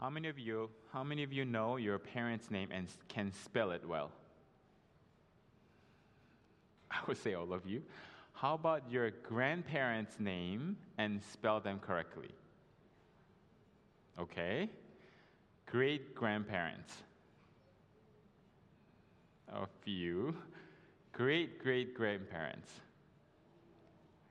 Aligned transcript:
How 0.00 0.08
many 0.08 0.28
of 0.28 0.38
you, 0.38 0.70
how 0.92 1.02
many 1.02 1.24
of 1.24 1.32
you 1.32 1.44
know 1.44 1.76
your 1.76 1.98
parents' 1.98 2.52
name 2.52 2.68
and 2.70 2.86
can 3.08 3.32
spell 3.32 3.72
it 3.72 3.86
well? 3.86 4.12
I 6.90 6.98
would 7.08 7.16
say 7.16 7.34
all 7.34 7.52
of 7.52 7.66
you. 7.66 7.82
How 8.32 8.54
about 8.54 8.82
your 8.88 9.10
grandparents' 9.10 10.20
name 10.20 10.76
and 10.98 11.20
spell 11.32 11.58
them 11.58 11.80
correctly? 11.80 12.30
Okay. 14.20 14.70
Great 15.66 16.14
grandparents. 16.14 16.92
A 19.52 19.66
few. 19.82 20.36
Great 21.12 21.60
great 21.60 21.94
grandparents. 21.94 22.70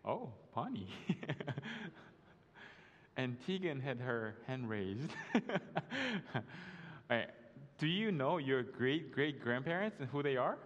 Oh, 0.05 0.29
Bonnie. 0.55 0.88
and 3.17 3.35
Tegan 3.45 3.81
had 3.81 3.99
her 3.99 4.35
hand 4.48 4.70
raised. 4.70 5.12
Right. 7.09 7.30
Do 7.77 7.88
you 7.88 8.12
know 8.12 8.38
your 8.38 8.63
great 8.63 9.13
great 9.13 9.41
grandparents 9.41 9.95
and 9.99 10.09
who 10.09 10.21
they 10.21 10.35
are? 10.35 10.58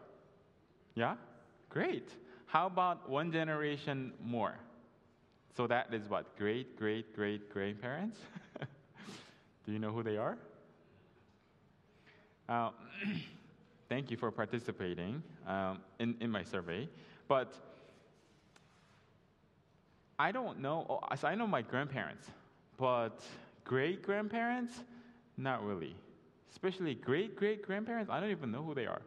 Yeah? 0.96 1.16
Great. 1.70 2.10
How 2.48 2.66
about 2.66 3.08
one 3.08 3.32
generation 3.32 4.14
more? 4.24 4.56
So 5.56 5.68
that 5.68 5.94
is 5.94 6.10
what? 6.10 6.36
Great 6.38 6.78
great 6.80 7.16
great 7.16 7.52
grandparents? 7.54 8.18
Do 9.66 9.72
you 9.72 9.78
know 9.78 9.92
who 9.92 10.02
they 10.02 10.18
are? 10.18 10.38
Uh, 12.50 12.72
thank 13.90 14.10
you 14.10 14.18
for 14.18 14.32
participating 14.32 15.22
um, 15.48 15.80
in, 16.00 16.16
in 16.20 16.32
my 16.32 16.44
survey. 16.44 16.90
But 17.28 17.54
I 20.18 20.32
don't 20.32 20.60
know, 20.60 20.86
oh, 20.90 21.16
so 21.16 21.28
I 21.28 21.36
know 21.36 21.48
my 21.48 21.62
grandparents, 21.62 22.30
but 22.82 23.22
great 23.64 24.02
grandparents, 24.02 24.74
not 25.38 25.64
really. 25.64 25.96
Especially 26.50 26.96
great 26.96 27.36
great 27.36 27.62
grandparents, 27.62 28.10
I 28.10 28.20
don't 28.20 28.32
even 28.32 28.52
know 28.52 28.64
who 28.64 28.74
they 28.74 28.88
are. 28.88 29.04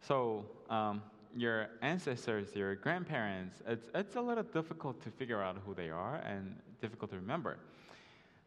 So, 0.00 0.46
um, 0.70 1.02
your 1.36 1.68
ancestors, 1.82 2.56
your 2.56 2.74
grandparents, 2.76 3.60
it's, 3.66 3.90
it's 3.94 4.16
a 4.16 4.20
little 4.20 4.44
difficult 4.44 5.02
to 5.02 5.10
figure 5.10 5.42
out 5.42 5.58
who 5.66 5.74
they 5.74 5.90
are 5.90 6.16
and 6.24 6.56
difficult 6.80 7.10
to 7.10 7.16
remember. 7.16 7.58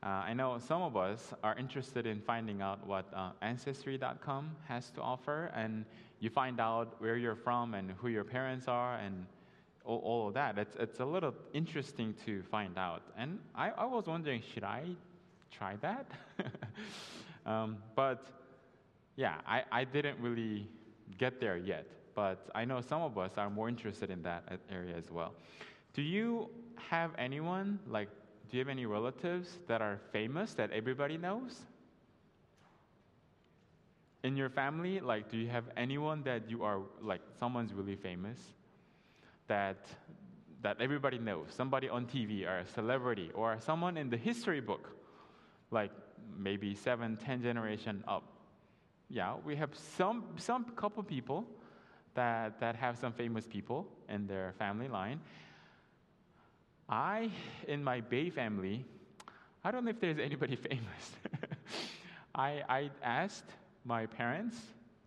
Uh, 0.02 0.08
I 0.08 0.34
know 0.34 0.58
some 0.58 0.82
of 0.82 0.98
us 0.98 1.34
are 1.44 1.56
interested 1.60 2.08
in 2.08 2.22
finding 2.22 2.64
out 2.64 2.84
what 2.88 3.06
uh, 3.14 3.32
Ancestry.com 3.44 4.50
has 4.68 4.90
to 4.92 5.02
offer, 5.02 5.52
and 5.54 5.86
you 6.20 6.32
find 6.32 6.60
out 6.60 6.96
where 7.00 7.18
you're 7.18 7.36
from 7.36 7.76
and 7.76 7.92
who 7.92 8.08
your 8.08 8.24
parents 8.24 8.68
are 8.68 8.96
and 8.96 9.28
all, 9.86 10.00
all 10.00 10.28
of 10.28 10.34
that. 10.36 10.58
It's, 10.58 10.76
it's 10.80 11.00
a 11.00 11.06
little 11.06 11.34
interesting 11.54 12.14
to 12.26 12.44
find 12.44 12.78
out. 12.78 13.02
And 13.18 13.40
I, 13.56 13.72
I 13.72 13.86
was 13.86 14.06
wondering, 14.08 14.42
should 14.54 14.64
I 14.64 14.84
try 15.52 15.76
that? 15.78 16.06
um, 17.46 17.78
but 17.96 18.28
yeah, 19.16 19.36
I, 19.48 19.64
I 19.72 19.84
didn't 19.84 20.20
really 20.20 20.68
get 21.18 21.40
there 21.40 21.58
yet. 21.58 21.86
But 22.16 22.50
I 22.54 22.66
know 22.66 22.82
some 22.82 23.02
of 23.02 23.18
us 23.18 23.32
are 23.38 23.50
more 23.50 23.70
interested 23.70 24.10
in 24.10 24.22
that 24.24 24.44
area 24.72 24.96
as 24.98 25.10
well. 25.12 25.34
Do 25.94 26.02
you 26.02 26.50
have 26.90 27.12
anyone 27.18 27.80
like 27.88 28.10
do 28.50 28.58
you 28.58 28.62
have 28.62 28.70
any 28.70 28.88
relatives 28.88 29.60
that 29.68 29.80
are 29.82 30.00
famous 30.12 30.56
that 30.56 30.72
everybody 30.72 31.18
knows? 31.18 31.56
In 34.24 34.36
your 34.36 34.50
family, 34.50 35.00
like, 35.00 35.30
do 35.30 35.38
you 35.38 35.48
have 35.50 35.66
anyone 35.78 36.24
that 36.24 36.50
you 36.50 36.64
are 36.64 36.80
like 37.02 37.22
someone's 37.40 37.74
really 37.74 37.96
famous 37.96 38.40
that 39.50 39.78
that 40.62 40.78
everybody 40.80 41.18
knows? 41.18 41.48
Somebody 41.50 41.90
on 41.90 42.06
TV 42.06 42.48
or 42.48 42.60
a 42.60 42.68
celebrity 42.68 43.32
or 43.34 43.58
someone 43.60 43.98
in 43.98 44.10
the 44.10 44.18
history 44.18 44.62
book, 44.62 44.90
like 45.72 45.92
maybe 46.38 46.76
seven, 46.76 47.18
ten 47.18 47.42
generation 47.42 48.04
up. 48.08 48.24
Yeah, 49.10 49.36
we 49.46 49.58
have 49.58 49.72
some 49.98 50.24
some 50.38 50.64
couple 50.76 51.04
people 51.04 51.46
that 52.16 52.60
that 52.62 52.76
have 52.76 52.98
some 52.98 53.12
famous 53.12 53.46
people 53.46 53.86
in 54.08 54.28
their 54.28 54.54
family 54.58 54.88
line. 54.88 55.20
I, 56.90 57.30
in 57.68 57.84
my 57.84 58.02
Bay 58.02 58.32
family, 58.32 58.84
I 59.64 59.72
don't 59.72 59.84
know 59.86 59.92
if 59.92 60.00
there's 60.00 60.18
anybody 60.18 60.56
famous. 60.70 61.12
I, 62.36 62.64
I 62.68 62.90
asked 63.04 63.46
my 63.86 64.08
parents, 64.08 64.58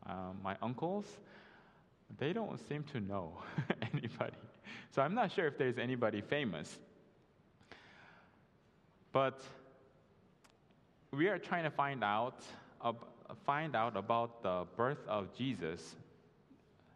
uh, 0.07 0.33
my 0.45 0.57
uncles, 0.63 1.07
they 2.19 2.33
don't 2.33 2.59
seem 2.69 2.85
to 2.93 3.01
know 3.01 3.39
anybody. 3.93 4.37
So 4.91 5.03
I'm 5.03 5.15
not 5.15 5.33
sure 5.33 5.47
if 5.47 5.59
there's 5.59 5.79
anybody 5.79 6.21
famous. 6.21 6.79
But 9.13 9.43
we 11.13 11.29
are 11.29 11.39
trying 11.39 11.65
to 11.65 11.71
find 11.71 12.03
out, 12.03 12.43
uh, 12.81 12.93
find 13.45 13.77
out 13.77 13.97
about 13.97 14.43
the 14.43 14.65
birth 14.77 15.07
of 15.07 15.35
Jesus, 15.37 15.97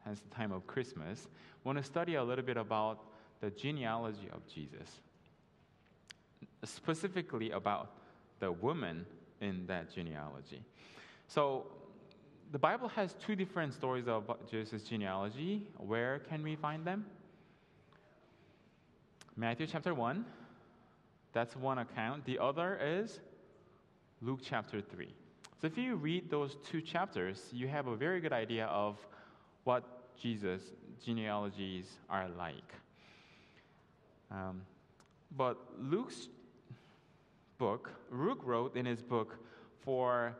hence 0.05 0.21
the 0.21 0.34
time 0.34 0.53
of 0.53 0.66
Christmas. 0.66 1.28
want 1.65 1.76
to 1.78 1.84
study 1.84 2.15
a 2.15 2.25
little 2.25 2.44
bit 2.44 2.56
about 2.56 3.00
the 3.41 3.50
genealogy 3.50 4.28
of 4.32 4.47
Jesus, 4.47 5.00
specifically 6.65 7.50
about 7.50 7.91
the 8.38 8.50
woman 8.50 9.05
in 9.41 9.66
that 9.66 9.93
genealogy. 9.93 10.62
So, 11.28 11.66
the 12.52 12.58
Bible 12.58 12.88
has 12.88 13.14
two 13.14 13.34
different 13.34 13.74
stories 13.74 14.06
of 14.06 14.30
Jesus' 14.50 14.82
genealogy. 14.82 15.66
Where 15.78 16.20
can 16.20 16.42
we 16.42 16.56
find 16.56 16.86
them? 16.86 17.06
Matthew 19.36 19.66
chapter 19.66 19.92
1, 19.92 20.24
that's 21.32 21.56
one 21.56 21.78
account. 21.78 22.24
The 22.24 22.38
other 22.38 22.78
is 22.82 23.20
Luke 24.22 24.40
chapter 24.42 24.80
3. 24.80 25.08
So, 25.60 25.66
if 25.66 25.76
you 25.76 25.96
read 25.96 26.30
those 26.30 26.56
two 26.64 26.80
chapters, 26.80 27.42
you 27.52 27.68
have 27.68 27.86
a 27.86 27.96
very 27.96 28.20
good 28.20 28.32
idea 28.32 28.66
of 28.66 28.96
what 29.64 29.84
Jesus' 30.20 30.62
genealogies 31.04 31.86
are 32.08 32.28
like. 32.28 32.72
Um, 34.30 34.62
but 35.36 35.58
Luke's 35.78 36.28
book, 37.58 37.90
Luke 38.10 38.40
wrote 38.42 38.76
in 38.76 38.86
his 38.86 39.02
book 39.02 39.36
for 39.80 40.34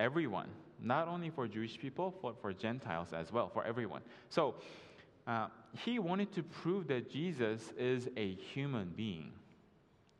everyone, 0.00 0.48
not 0.84 1.08
only 1.08 1.30
for 1.30 1.48
Jewish 1.48 1.78
people, 1.78 2.14
but 2.22 2.40
for 2.40 2.52
Gentiles 2.52 3.12
as 3.12 3.32
well, 3.32 3.48
for 3.48 3.64
everyone. 3.64 4.02
So 4.28 4.54
uh, 5.26 5.48
he 5.72 5.98
wanted 5.98 6.32
to 6.34 6.42
prove 6.42 6.88
that 6.88 7.10
Jesus 7.10 7.72
is 7.78 8.08
a 8.16 8.34
human 8.34 8.92
being. 8.96 9.32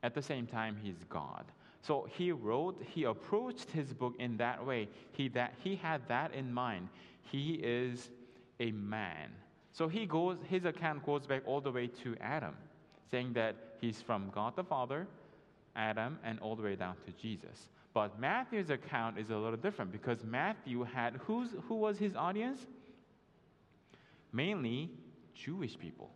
At 0.02 0.14
the 0.14 0.22
same 0.22 0.46
time, 0.46 0.76
he's 0.82 1.02
God. 1.08 1.44
So 1.82 2.08
he 2.16 2.32
wrote, 2.32 2.82
he 2.94 3.04
approached 3.04 3.70
his 3.70 3.92
book 3.92 4.14
in 4.18 4.36
that 4.38 4.64
way. 4.64 4.88
He, 5.12 5.28
that, 5.28 5.54
he 5.62 5.76
had 5.76 6.02
that 6.08 6.32
in 6.34 6.52
mind. 6.52 6.88
He 7.30 7.54
is 7.62 8.10
a 8.60 8.70
man. 8.72 9.30
So 9.72 9.88
he 9.88 10.06
goes, 10.06 10.38
his 10.48 10.64
account 10.64 11.04
goes 11.04 11.26
back 11.26 11.42
all 11.46 11.60
the 11.60 11.72
way 11.72 11.88
to 12.02 12.16
Adam 12.20 12.54
saying 13.10 13.32
that 13.34 13.54
he's 13.80 14.00
from 14.00 14.30
God 14.34 14.56
the 14.56 14.64
Father, 14.64 15.06
Adam, 15.76 16.18
and 16.24 16.38
all 16.40 16.56
the 16.56 16.62
way 16.62 16.74
down 16.74 16.96
to 17.06 17.12
Jesus. 17.12 17.68
But 17.94 18.18
Matthew's 18.18 18.70
account 18.70 19.18
is 19.18 19.30
a 19.30 19.36
little 19.36 19.56
different 19.56 19.92
because 19.92 20.24
Matthew 20.24 20.82
had 20.82 21.14
who's, 21.26 21.50
who 21.68 21.76
was 21.76 21.96
his 21.96 22.16
audience? 22.16 22.66
Mainly 24.32 24.90
Jewish 25.32 25.78
people. 25.78 26.10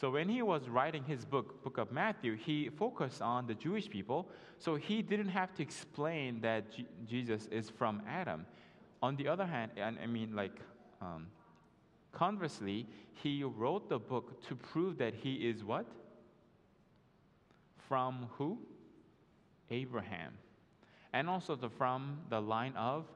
So 0.00 0.10
when 0.10 0.28
he 0.28 0.40
was 0.40 0.68
writing 0.68 1.02
his 1.04 1.24
book, 1.24 1.62
Book 1.64 1.76
of 1.76 1.90
Matthew, 1.92 2.36
he 2.36 2.70
focused 2.70 3.20
on 3.20 3.46
the 3.46 3.54
Jewish 3.54 3.90
people. 3.90 4.28
So 4.58 4.76
he 4.76 5.02
didn't 5.02 5.28
have 5.28 5.52
to 5.56 5.62
explain 5.62 6.40
that 6.42 6.72
G- 6.72 6.86
Jesus 7.06 7.46
is 7.50 7.68
from 7.68 8.00
Adam. 8.08 8.46
On 9.02 9.16
the 9.16 9.26
other 9.26 9.44
hand, 9.44 9.72
and 9.76 9.98
I 10.02 10.06
mean 10.06 10.34
like 10.34 10.56
um, 11.02 11.26
conversely, 12.12 12.86
he 13.14 13.42
wrote 13.42 13.88
the 13.88 13.98
book 13.98 14.42
to 14.46 14.54
prove 14.54 14.96
that 14.98 15.12
he 15.12 15.34
is 15.34 15.64
what? 15.64 15.86
From 17.88 18.28
who? 18.38 18.58
Abraham. 19.70 20.34
And 21.12 21.28
also 21.28 21.56
the, 21.56 21.68
from 21.68 22.18
the 22.28 22.40
line 22.40 22.74
of 22.76 23.06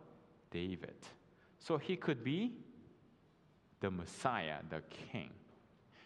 David. 0.50 0.96
So 1.58 1.79
he 1.79 1.96
could 1.96 2.25
be 2.25 2.52
the 3.81 3.91
Messiah, 3.91 4.56
the 4.70 4.82
king. 5.12 5.31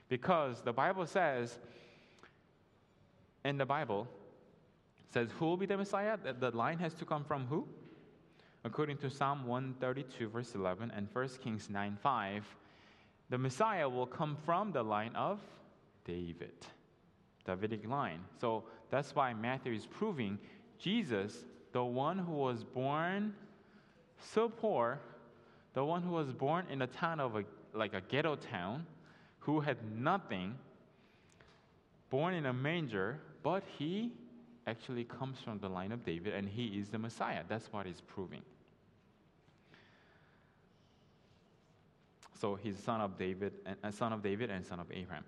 Because 0.09 0.63
the 0.63 0.73
Bible 0.73 1.07
says, 1.07 1.59
in 3.45 3.57
the 3.57 3.67
Bible, 3.67 4.09
says, 5.13 5.29
Who 5.39 5.47
will 5.47 5.57
be 5.57 5.67
the 5.67 5.77
Messiah? 5.77 6.17
The, 6.23 6.33
the 6.33 6.57
line 6.57 6.79
has 6.79 6.95
to 6.95 7.05
come 7.05 7.25
from 7.25 7.47
who? 7.47 7.67
According 8.65 8.99
to 8.99 9.11
Psalm 9.11 9.47
132, 9.47 10.29
verse 10.29 10.55
11, 10.55 10.93
and 10.95 11.09
1 11.13 11.29
Kings 11.43 11.71
9 11.71 11.97
5, 12.03 12.57
the 13.31 13.39
Messiah 13.39 13.89
will 13.89 14.07
come 14.07 14.37
from 14.45 14.73
the 14.73 14.83
line 14.83 15.15
of 15.15 15.41
David. 16.05 16.67
Davidic 17.45 17.89
line. 17.89 18.21
So 18.41 18.65
that's 18.91 19.15
why 19.15 19.33
Matthew 19.33 19.73
is 19.73 19.87
proving 19.87 20.39
Jesus, 20.79 21.45
the 21.73 21.85
one 21.85 22.19
who 22.19 22.33
was 22.33 22.65
born 22.65 23.35
so 24.21 24.49
poor, 24.49 25.01
the 25.75 25.85
one 25.85 26.03
who 26.03 26.11
was 26.11 26.33
born 26.33 26.67
in 26.71 26.83
a 26.83 26.87
town 26.87 27.21
of 27.21 27.37
a, 27.37 27.45
like 27.75 27.95
a 27.95 28.01
ghetto 28.01 28.37
town, 28.37 28.87
who 29.41 29.61
had 29.61 29.77
nothing, 29.97 30.55
born 32.11 32.35
in 32.35 32.47
a 32.47 32.53
manger, 32.53 33.21
but 33.43 33.63
he 33.79 34.13
actually 34.67 35.05
comes 35.05 35.39
from 35.39 35.59
the 35.59 35.69
line 35.69 35.93
of 35.93 36.05
David 36.05 36.35
and 36.35 36.49
he 36.49 36.67
is 36.67 36.89
the 36.89 36.99
Messiah. 36.99 37.43
That's 37.49 37.73
what 37.73 37.87
he's 37.87 38.01
proving. 38.01 38.43
So 42.41 42.55
he's 42.55 42.79
son 42.79 43.01
of 43.01 43.19
David, 43.19 43.53
and 43.67 43.77
uh, 43.83 43.91
son 43.91 44.13
of 44.13 44.23
David 44.23 44.51
and 44.51 44.65
son 44.65 44.79
of 44.79 44.87
Abraham. 44.93 45.25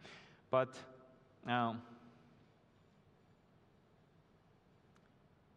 But 0.50 0.76
now, 1.44 1.76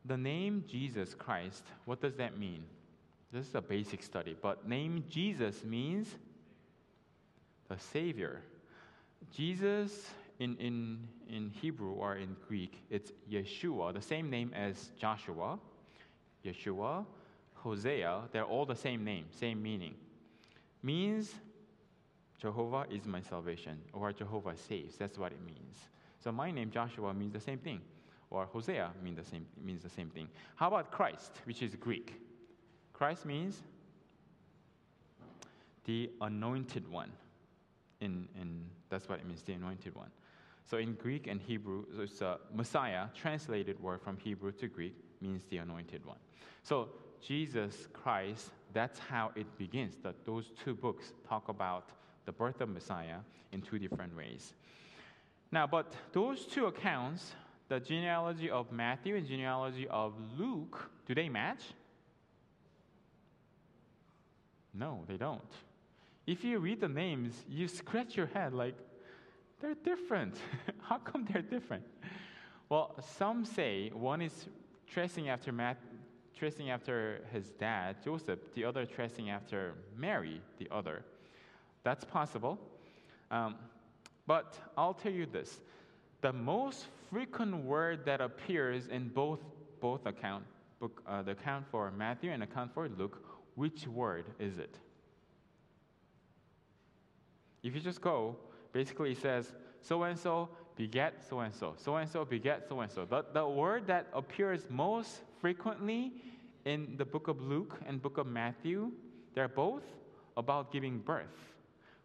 the 0.06 0.18
name 0.18 0.64
Jesus 0.68 1.14
Christ, 1.14 1.64
what 1.86 2.02
does 2.02 2.16
that 2.16 2.38
mean? 2.38 2.64
This 3.32 3.48
is 3.48 3.56
a 3.56 3.62
basic 3.62 4.04
study, 4.04 4.36
but 4.42 4.68
name 4.68 5.04
Jesus 5.10 5.64
means 5.64 6.08
the 7.70 7.78
Savior. 7.78 8.42
Jesus 9.36 9.92
in, 10.40 10.56
in, 10.58 11.00
in 11.30 11.50
Hebrew 11.50 11.94
or 11.94 12.18
in 12.18 12.36
Greek, 12.48 12.84
it's 12.90 13.12
Yeshua, 13.32 13.94
the 13.94 14.02
same 14.02 14.30
name 14.30 14.52
as 14.54 14.92
Joshua, 15.00 15.58
Yeshua, 16.46 17.06
Hosea, 17.54 18.24
they're 18.32 18.44
all 18.44 18.66
the 18.66 18.76
same 18.76 19.04
name, 19.04 19.26
same 19.32 19.62
meaning. 19.64 19.96
Means 20.82 21.34
Jehovah 22.40 22.86
is 22.92 23.06
my 23.06 23.22
salvation, 23.22 23.80
or 23.94 24.12
Jehovah 24.12 24.58
saves. 24.58 24.98
That's 24.98 25.18
what 25.18 25.32
it 25.32 25.42
means. 25.46 25.78
So 26.22 26.32
my 26.32 26.52
name, 26.52 26.72
Joshua, 26.72 27.14
means 27.14 27.32
the 27.32 27.40
same 27.40 27.60
thing, 27.60 27.80
or 28.34 28.46
Hosea 28.46 28.92
means 29.04 29.18
the 29.18 29.24
same, 29.24 29.46
means 29.64 29.84
the 29.84 29.90
same 29.90 30.10
thing. 30.10 30.28
How 30.56 30.68
about 30.68 30.92
Christ, 30.92 31.32
which 31.46 31.62
is 31.62 31.76
Greek? 31.76 32.20
Christ 32.92 33.26
means 33.26 33.62
the 35.86 36.10
anointed 36.22 36.90
one. 36.90 37.12
In, 38.02 38.28
in, 38.42 38.66
that's 38.90 39.08
what 39.08 39.20
it 39.20 39.28
means, 39.28 39.44
the 39.44 39.54
anointed 39.54 39.96
one. 39.96 40.10
So 40.66 40.78
in 40.78 40.94
Greek 40.96 41.28
and 41.28 41.40
Hebrew, 41.40 41.86
so 41.96 42.02
it's 42.02 42.22
a 42.22 42.40
Messiah, 42.54 43.06
translated 43.14 43.80
word 43.82 44.02
from 44.02 44.18
Hebrew 44.18 44.52
to 44.54 44.68
Greek, 44.68 44.96
means 45.22 45.44
the 45.50 45.58
anointed 45.58 46.06
one. 46.06 46.18
So 46.64 46.90
Jesus 47.22 47.88
Christ, 47.94 48.50
that's 48.74 49.00
how 49.00 49.32
it 49.36 49.46
begins. 49.58 49.96
That 50.04 50.26
those 50.26 50.52
two 50.64 50.74
books 50.74 51.14
talk 51.28 51.50
about 51.50 51.90
the 52.26 52.32
birth 52.32 52.62
of 52.62 52.70
Messiah 52.70 53.18
in 53.52 53.62
two 53.62 53.78
different 53.80 54.16
ways. 54.16 54.54
Now, 55.52 55.68
but 55.68 55.94
those 56.14 56.46
two 56.46 56.66
accounts, 56.66 57.34
the 57.70 57.80
genealogy 57.80 58.50
of 58.50 58.72
Matthew 58.72 59.16
and 59.16 59.28
genealogy 59.28 59.88
of 59.88 60.14
Luke, 60.38 60.90
do 61.08 61.16
they 61.16 61.30
match? 61.30 61.62
No, 64.74 65.04
they 65.08 65.18
don't. 65.18 65.42
If 66.26 66.44
you 66.44 66.60
read 66.60 66.82
the 66.82 66.88
names, 66.88 67.34
you 67.50 67.68
scratch 67.68 68.16
your 68.16 68.28
head 68.28 68.54
like, 68.54 68.76
they're 69.60 69.76
different. 69.76 70.36
How 70.82 70.98
come 70.98 71.28
they're 71.32 71.42
different? 71.42 71.84
Well, 72.70 72.96
some 73.18 73.46
say 73.46 73.92
one 73.94 74.22
is 74.22 74.48
tracing 74.88 75.30
after 75.30 75.52
Matt, 75.52 75.78
tracing 76.38 76.70
after 76.70 77.22
his 77.32 77.50
dad, 77.52 77.98
Joseph, 78.04 78.40
the 78.56 78.66
other 78.66 78.86
tracing 78.86 79.30
after 79.30 79.76
Mary, 79.96 80.42
the 80.58 80.68
other. 80.72 81.04
That's 81.84 82.04
possible. 82.04 82.58
Um, 83.32 83.56
but 84.26 84.58
I'll 84.78 84.94
tell 84.94 85.12
you 85.12 85.26
this 85.26 85.60
the 86.22 86.34
most 86.34 86.88
frequent 87.14 87.64
word 87.64 88.04
that 88.06 88.22
appears 88.22 88.88
in 88.88 89.08
both, 89.08 89.40
both 89.80 90.06
account, 90.08 90.44
book, 90.80 91.04
uh, 91.08 91.22
the 91.22 91.32
account 91.32 91.64
for 91.70 91.92
Matthew 91.92 92.32
and 92.32 92.42
account 92.42 92.74
for 92.74 92.90
Luke, 92.90 93.24
which 93.54 93.88
word 93.88 94.26
is 94.40 94.58
it? 94.58 94.80
If 97.62 97.76
you 97.76 97.80
just 97.82 98.02
go, 98.02 98.36
basically 98.72 99.12
it 99.12 99.22
says, 99.22 99.54
so 99.82 100.02
and 100.04 100.18
so 100.18 100.50
beget 100.76 101.24
so 101.30 101.42
and 101.42 101.54
so, 101.54 101.76
so 101.78 101.98
and 101.98 102.10
so 102.10 102.26
beget 102.26 102.68
so 102.68 102.80
and 102.80 102.92
so. 102.92 103.06
The, 103.06 103.24
the 103.32 103.48
word 103.48 103.86
that 103.86 104.08
appears 104.12 104.66
most 104.72 105.22
frequently 105.40 106.14
in 106.66 106.96
the 106.98 107.06
book 107.06 107.28
of 107.28 107.40
Luke 107.40 107.80
and 107.86 108.02
book 108.02 108.18
of 108.18 108.26
Matthew, 108.26 108.92
they're 109.36 109.48
both 109.48 109.84
about 110.36 110.72
giving 110.72 110.98
birth 110.98 111.54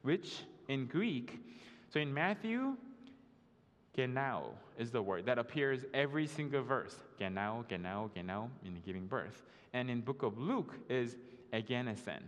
which 0.02 0.40
in 0.69 0.87
Greek, 0.87 1.38
so 1.93 1.99
in 1.99 2.12
Matthew, 2.12 2.76
gennao 3.99 4.53
is 4.79 4.91
the 4.93 5.03
word 5.03 5.27
that 5.27 5.39
appears 5.39 5.85
every 5.93 6.27
single 6.27 6.62
verse. 6.62 7.00
Gennao, 7.21 7.65
gennao, 7.69 8.11
gennao, 8.17 8.49
meaning 8.62 8.83
giving 8.87 9.06
birth. 9.06 9.43
And 9.73 9.91
in 9.91 10.00
book 10.00 10.23
of 10.23 10.39
Luke 10.39 10.75
is 10.89 11.17
agenesen. 11.53 12.23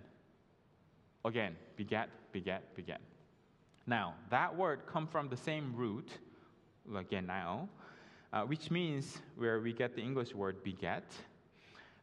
Again, 1.25 1.55
beget, 1.77 2.09
beget, 2.33 2.75
beget. 2.75 3.01
Now, 3.87 4.15
that 4.31 4.57
word 4.57 4.85
comes 4.87 5.11
from 5.11 5.29
the 5.29 5.37
same 5.37 5.73
root, 5.77 6.11
gennao, 6.91 7.69
uh, 8.33 8.43
which 8.43 8.71
means 8.71 9.19
where 9.37 9.61
we 9.61 9.73
get 9.73 9.95
the 9.95 10.03
English 10.03 10.35
word 10.35 10.63
beget. 10.65 11.05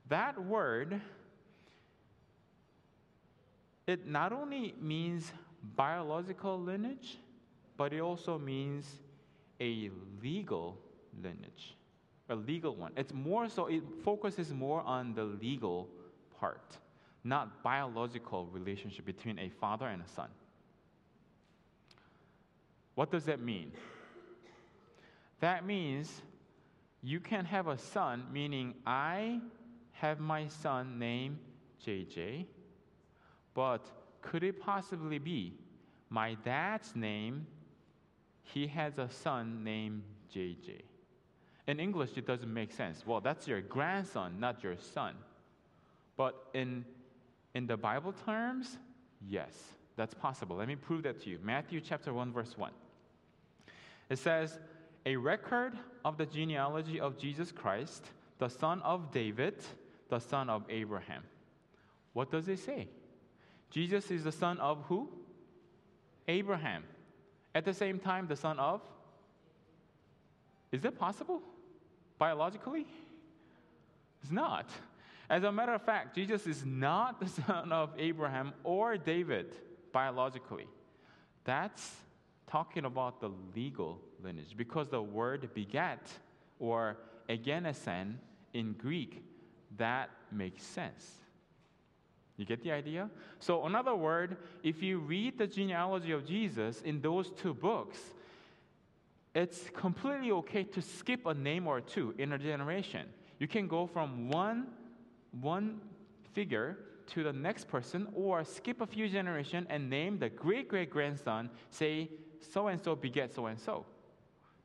That 0.07 0.41
word, 0.41 1.01
it 3.85 4.07
not 4.07 4.31
only 4.31 4.75
means 4.79 5.31
biological 5.75 6.59
lineage, 6.59 7.17
but 7.75 7.91
it 7.91 7.99
also 7.99 8.37
means 8.39 8.87
a 9.59 9.89
legal 10.21 10.77
lineage, 11.21 11.75
a 12.29 12.35
legal 12.35 12.75
one. 12.75 12.91
It's 12.95 13.13
more 13.13 13.49
so, 13.49 13.67
it 13.67 13.83
focuses 14.03 14.53
more 14.53 14.81
on 14.81 15.13
the 15.13 15.23
legal 15.23 15.89
part, 16.39 16.77
not 17.23 17.63
biological 17.63 18.47
relationship 18.47 19.05
between 19.05 19.39
a 19.39 19.49
father 19.49 19.87
and 19.87 20.01
a 20.01 20.07
son. 20.07 20.29
What 22.95 23.11
does 23.11 23.25
that 23.25 23.39
mean? 23.39 23.71
That 25.39 25.65
means 25.65 26.21
you 27.03 27.19
can 27.19 27.45
have 27.45 27.67
a 27.67 27.77
son, 27.77 28.25
meaning 28.31 28.73
I 28.85 29.39
have 29.91 30.19
my 30.19 30.47
son 30.47 30.97
named 30.97 31.37
JJ, 31.85 32.45
but 33.53 33.85
could 34.21 34.43
it 34.43 34.59
possibly 34.59 35.19
be 35.19 35.53
my 36.09 36.35
dad's 36.43 36.95
name? 36.95 37.45
He 38.53 38.67
has 38.67 38.97
a 38.97 39.09
son 39.09 39.63
named 39.63 40.03
JJ. 40.33 40.81
In 41.67 41.79
English, 41.79 42.11
it 42.15 42.25
doesn't 42.25 42.51
make 42.51 42.71
sense. 42.71 43.05
Well, 43.05 43.19
that's 43.19 43.47
your 43.47 43.61
grandson, 43.61 44.39
not 44.39 44.63
your 44.63 44.77
son. 44.77 45.15
But 46.15 46.35
in, 46.53 46.85
in 47.53 47.67
the 47.67 47.75
Bible 47.75 48.13
terms, 48.25 48.77
yes, 49.21 49.51
that's 49.97 50.13
possible. 50.13 50.55
Let 50.55 50.69
me 50.69 50.75
prove 50.75 51.03
that 51.03 51.21
to 51.23 51.29
you. 51.29 51.39
Matthew 51.43 51.81
chapter 51.81 52.13
1, 52.13 52.31
verse 52.31 52.57
1. 52.57 52.71
It 54.09 54.17
says, 54.17 54.57
A 55.05 55.17
record 55.17 55.73
of 56.05 56.17
the 56.17 56.25
genealogy 56.25 57.01
of 57.01 57.17
Jesus 57.17 57.51
Christ, 57.51 58.05
the 58.39 58.47
son 58.47 58.81
of 58.83 59.11
David, 59.11 59.55
the 60.09 60.19
son 60.19 60.49
of 60.49 60.63
Abraham. 60.69 61.23
What 62.13 62.31
does 62.31 62.47
it 62.47 62.59
say? 62.59 62.87
Jesus 63.69 64.09
is 64.09 64.23
the 64.23 64.31
son 64.31 64.57
of 64.59 64.83
who? 64.87 65.09
Abraham. 66.29 66.83
At 67.57 67.65
the 67.65 67.73
same 67.73 67.97
time, 67.97 68.27
the 68.27 68.35
son 68.35 68.59
of? 68.59 68.81
Is 70.71 70.85
it 70.85 70.99
possible? 70.99 71.41
Biologically? 72.19 72.85
It's 74.21 74.31
not. 74.31 74.69
As 75.27 75.41
a 75.41 75.51
matter 75.51 75.73
of 75.73 75.81
fact, 75.81 76.13
Jesus 76.13 76.45
is 76.45 76.63
not 76.63 77.19
the 77.19 77.27
son 77.41 77.71
of 77.71 77.89
Abraham 77.97 78.53
or 78.63 78.95
David 78.95 79.55
biologically. 79.91 80.67
That's 81.45 81.95
talking 82.45 82.85
about 82.85 83.21
the 83.21 83.31
legal 83.55 84.01
lineage 84.23 84.55
because 84.55 84.89
the 84.89 85.01
word 85.01 85.49
beget 85.55 86.07
or 86.59 86.97
agenesen 87.27 88.17
in 88.53 88.73
Greek, 88.73 89.23
that 89.77 90.11
makes 90.31 90.61
sense. 90.61 91.11
You 92.37 92.45
get 92.45 92.63
the 92.63 92.71
idea? 92.71 93.09
So, 93.39 93.65
in 93.65 93.75
other 93.75 93.95
words, 93.95 94.35
if 94.63 94.81
you 94.81 94.99
read 94.99 95.37
the 95.37 95.47
genealogy 95.47 96.11
of 96.11 96.25
Jesus 96.25 96.81
in 96.83 97.01
those 97.01 97.31
two 97.31 97.53
books, 97.53 97.97
it's 99.33 99.69
completely 99.75 100.31
okay 100.31 100.63
to 100.63 100.81
skip 100.81 101.25
a 101.25 101.33
name 101.33 101.67
or 101.67 101.81
two 101.81 102.13
in 102.17 102.33
a 102.33 102.37
generation. 102.37 103.07
You 103.39 103.47
can 103.47 103.67
go 103.67 103.87
from 103.87 104.29
one, 104.29 104.67
one 105.41 105.81
figure 106.33 106.77
to 107.07 107.23
the 107.23 107.33
next 107.33 107.67
person 107.67 108.07
or 108.13 108.43
skip 108.43 108.81
a 108.81 108.87
few 108.87 109.07
generations 109.07 109.67
and 109.69 109.89
name 109.89 110.19
the 110.19 110.29
great 110.29 110.67
great 110.67 110.89
grandson, 110.89 111.49
say, 111.69 112.09
so 112.41 112.67
and 112.67 112.81
so 112.83 112.95
beget 112.95 113.33
so 113.33 113.47
and 113.47 113.59
so. 113.59 113.85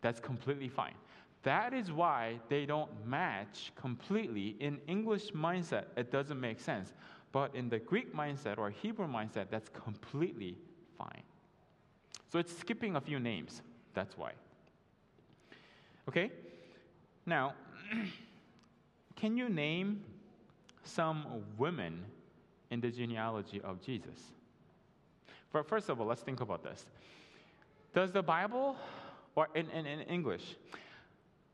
That's 0.00 0.20
completely 0.20 0.68
fine. 0.68 0.94
That 1.42 1.74
is 1.74 1.90
why 1.90 2.38
they 2.48 2.66
don't 2.66 2.90
match 3.06 3.72
completely. 3.74 4.56
In 4.60 4.80
English 4.86 5.32
mindset, 5.32 5.86
it 5.96 6.10
doesn't 6.10 6.40
make 6.40 6.60
sense. 6.60 6.92
But 7.32 7.54
in 7.54 7.70
the 7.70 7.78
Greek 7.78 8.14
mindset 8.14 8.58
or 8.58 8.70
Hebrew 8.70 9.08
mindset, 9.08 9.46
that's 9.50 9.70
completely 9.70 10.56
fine. 10.98 11.22
So 12.30 12.38
it's 12.38 12.56
skipping 12.56 12.96
a 12.96 13.00
few 13.00 13.18
names. 13.18 13.62
That's 13.94 14.16
why. 14.16 14.32
Okay? 16.08 16.30
Now, 17.24 17.54
can 19.16 19.36
you 19.36 19.48
name 19.48 20.02
some 20.84 21.26
women 21.56 22.04
in 22.70 22.80
the 22.80 22.90
genealogy 22.90 23.60
of 23.62 23.80
Jesus? 23.80 24.32
For, 25.50 25.62
first 25.62 25.88
of 25.88 26.00
all, 26.00 26.06
let's 26.06 26.22
think 26.22 26.40
about 26.40 26.62
this. 26.62 26.86
Does 27.94 28.12
the 28.12 28.22
Bible, 28.22 28.76
or 29.34 29.48
in, 29.54 29.68
in, 29.70 29.86
in 29.86 30.00
English, 30.00 30.56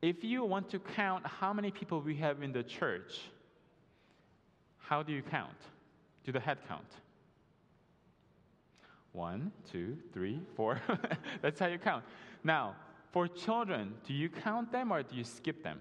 if 0.01 0.23
you 0.23 0.45
want 0.45 0.71
to 0.71 0.79
count 0.79 1.27
how 1.27 1.53
many 1.53 1.71
people 1.71 2.01
we 2.01 2.15
have 2.17 2.43
in 2.43 2.53
the 2.53 2.63
church, 2.63 3.21
how 4.89 5.03
do 5.03 5.13
you 5.13 5.21
count? 5.21 5.61
Do 6.25 6.33
the 6.33 6.41
head 6.41 6.59
count. 6.67 6.91
One, 9.13 9.53
two, 9.71 9.99
three, 10.15 10.41
four. 10.57 10.81
That's 11.43 11.61
how 11.61 11.67
you 11.67 11.79
count. 11.79 12.05
Now, 12.43 12.75
for 13.13 13.29
children, 13.29 13.95
do 14.07 14.15
you 14.15 14.31
count 14.31 14.73
them 14.73 14.91
or 14.91 15.03
do 15.03 15.15
you 15.15 15.25
skip 15.25 15.63
them? 15.63 15.81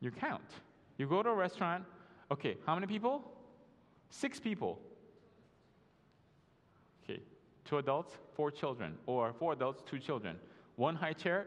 You 0.00 0.10
count. 0.10 0.50
You 0.98 1.06
go 1.06 1.22
to 1.22 1.30
a 1.30 1.34
restaurant, 1.34 1.84
okay, 2.30 2.58
how 2.66 2.74
many 2.74 2.86
people? 2.86 3.22
Six 4.10 4.38
people. 4.38 4.78
Okay, 7.02 7.20
two 7.64 7.78
adults, 7.78 8.12
four 8.34 8.50
children, 8.50 8.94
or 9.06 9.32
four 9.32 9.54
adults, 9.54 9.82
two 9.86 9.98
children. 9.98 10.36
One 10.76 10.96
high 10.96 11.14
chair, 11.14 11.46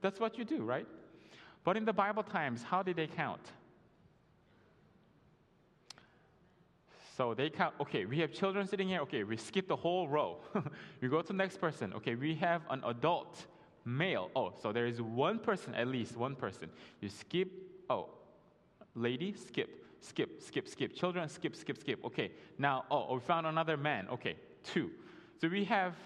that's 0.00 0.20
what 0.20 0.38
you 0.38 0.44
do, 0.44 0.62
right? 0.62 0.86
But 1.64 1.76
in 1.76 1.84
the 1.84 1.92
Bible 1.92 2.22
times, 2.22 2.62
how 2.62 2.82
did 2.82 2.96
they 2.96 3.08
count? 3.08 3.52
So 7.20 7.34
they 7.34 7.50
count, 7.50 7.74
okay, 7.78 8.06
we 8.06 8.18
have 8.20 8.32
children 8.32 8.66
sitting 8.66 8.88
here. 8.88 9.00
Okay, 9.00 9.24
we 9.24 9.36
skip 9.36 9.68
the 9.68 9.76
whole 9.76 10.08
row. 10.08 10.38
we 11.02 11.08
go 11.08 11.20
to 11.20 11.26
the 11.26 11.34
next 11.34 11.60
person. 11.60 11.92
Okay, 11.92 12.14
we 12.14 12.34
have 12.36 12.62
an 12.70 12.80
adult 12.86 13.44
male. 13.84 14.30
Oh, 14.34 14.54
so 14.62 14.72
there 14.72 14.86
is 14.86 15.02
one 15.02 15.38
person, 15.38 15.74
at 15.74 15.86
least 15.86 16.16
one 16.16 16.34
person. 16.34 16.70
You 17.02 17.10
skip, 17.10 17.50
oh, 17.90 18.08
lady, 18.94 19.34
skip, 19.34 19.84
skip, 20.00 20.42
skip, 20.42 20.66
skip. 20.66 20.94
Children, 20.94 21.28
skip, 21.28 21.54
skip, 21.56 21.76
skip. 21.76 22.02
Okay, 22.06 22.32
now, 22.56 22.86
oh, 22.90 23.08
oh 23.10 23.14
we 23.16 23.20
found 23.20 23.46
another 23.46 23.76
man. 23.76 24.08
Okay, 24.10 24.36
two. 24.64 24.90
So 25.42 25.48
we 25.48 25.64
have, 25.64 25.96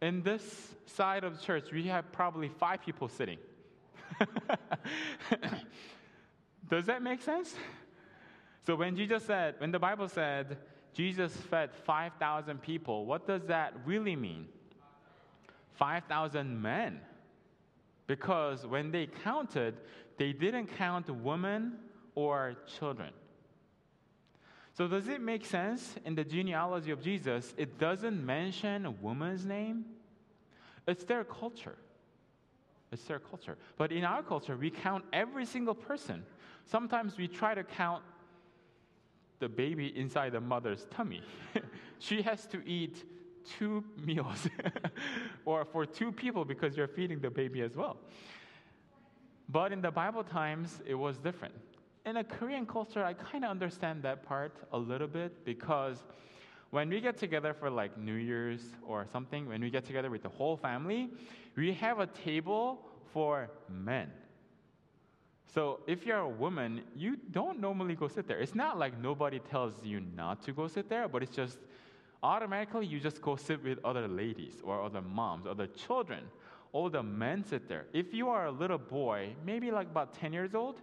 in 0.00 0.22
this 0.22 0.74
side 0.86 1.24
of 1.24 1.36
the 1.36 1.44
church, 1.44 1.70
we 1.70 1.88
have 1.88 2.10
probably 2.10 2.48
five 2.48 2.80
people 2.80 3.06
sitting. 3.06 3.36
Does 6.70 6.86
that 6.86 7.02
make 7.02 7.20
sense? 7.20 7.54
So 8.66 8.76
when 8.76 8.96
Jesus 8.96 9.24
said, 9.24 9.56
when 9.58 9.72
the 9.72 9.78
Bible 9.78 10.08
said 10.08 10.58
Jesus 10.94 11.34
fed 11.34 11.70
5,000 11.84 12.62
people, 12.62 13.06
what 13.06 13.26
does 13.26 13.46
that 13.46 13.74
really 13.84 14.14
mean? 14.16 14.46
5,000 15.74 16.60
men. 16.60 17.00
Because 18.06 18.66
when 18.66 18.90
they 18.90 19.06
counted, 19.06 19.74
they 20.18 20.32
didn't 20.32 20.66
count 20.76 21.08
women 21.08 21.78
or 22.14 22.56
children. 22.78 23.10
So, 24.74 24.88
does 24.88 25.08
it 25.08 25.20
make 25.20 25.44
sense 25.44 25.96
in 26.04 26.14
the 26.14 26.24
genealogy 26.24 26.92
of 26.92 27.02
Jesus? 27.02 27.52
It 27.58 27.78
doesn't 27.78 28.24
mention 28.24 28.86
a 28.86 28.90
woman's 28.90 29.44
name. 29.44 29.84
It's 30.86 31.04
their 31.04 31.24
culture. 31.24 31.76
It's 32.90 33.04
their 33.04 33.18
culture. 33.18 33.58
But 33.76 33.92
in 33.92 34.04
our 34.04 34.22
culture, 34.22 34.56
we 34.56 34.70
count 34.70 35.04
every 35.12 35.44
single 35.44 35.74
person. 35.74 36.24
Sometimes 36.66 37.18
we 37.18 37.28
try 37.28 37.54
to 37.54 37.64
count 37.64 38.02
the 39.42 39.48
baby 39.48 39.92
inside 39.98 40.32
the 40.32 40.40
mother's 40.40 40.86
tummy. 40.90 41.20
she 41.98 42.22
has 42.22 42.46
to 42.46 42.64
eat 42.64 43.04
two 43.44 43.82
meals 44.06 44.48
or 45.44 45.64
for 45.64 45.84
two 45.84 46.12
people 46.12 46.44
because 46.44 46.76
you're 46.76 46.86
feeding 46.86 47.18
the 47.20 47.28
baby 47.28 47.60
as 47.60 47.74
well. 47.74 47.96
But 49.48 49.72
in 49.72 49.82
the 49.82 49.90
Bible 49.90 50.22
times, 50.22 50.80
it 50.86 50.94
was 50.94 51.18
different. 51.18 51.54
In 52.06 52.18
a 52.18 52.24
Korean 52.24 52.66
culture, 52.66 53.04
I 53.04 53.14
kind 53.14 53.44
of 53.44 53.50
understand 53.50 54.04
that 54.04 54.22
part 54.24 54.54
a 54.72 54.78
little 54.78 55.08
bit 55.08 55.44
because 55.44 55.98
when 56.70 56.88
we 56.88 57.00
get 57.00 57.16
together 57.16 57.52
for 57.52 57.68
like 57.68 57.98
New 57.98 58.14
Year's 58.14 58.62
or 58.86 59.06
something, 59.12 59.48
when 59.48 59.60
we 59.60 59.70
get 59.70 59.84
together 59.84 60.08
with 60.08 60.22
the 60.22 60.28
whole 60.28 60.56
family, 60.56 61.10
we 61.56 61.72
have 61.74 61.98
a 61.98 62.06
table 62.06 62.86
for 63.12 63.50
men. 63.68 64.08
So 65.52 65.80
if 65.86 66.06
you're 66.06 66.18
a 66.18 66.28
woman, 66.28 66.80
you 66.96 67.16
don't 67.30 67.60
normally 67.60 67.94
go 67.94 68.08
sit 68.08 68.26
there. 68.26 68.38
It's 68.38 68.54
not 68.54 68.78
like 68.78 68.98
nobody 68.98 69.38
tells 69.38 69.74
you 69.84 70.00
not 70.16 70.42
to 70.44 70.52
go 70.52 70.66
sit 70.66 70.88
there, 70.88 71.08
but 71.08 71.22
it's 71.22 71.36
just 71.36 71.58
automatically 72.22 72.86
you 72.86 72.98
just 72.98 73.20
go 73.20 73.36
sit 73.36 73.62
with 73.62 73.78
other 73.84 74.08
ladies 74.08 74.62
or 74.64 74.82
other 74.82 75.02
moms, 75.02 75.46
other 75.46 75.66
children. 75.66 76.24
All 76.72 76.88
the 76.88 77.02
men 77.02 77.44
sit 77.44 77.68
there. 77.68 77.84
If 77.92 78.14
you 78.14 78.30
are 78.30 78.46
a 78.46 78.50
little 78.50 78.78
boy, 78.78 79.34
maybe 79.44 79.70
like 79.70 79.88
about 79.88 80.14
10 80.14 80.32
years 80.32 80.54
old, 80.54 80.80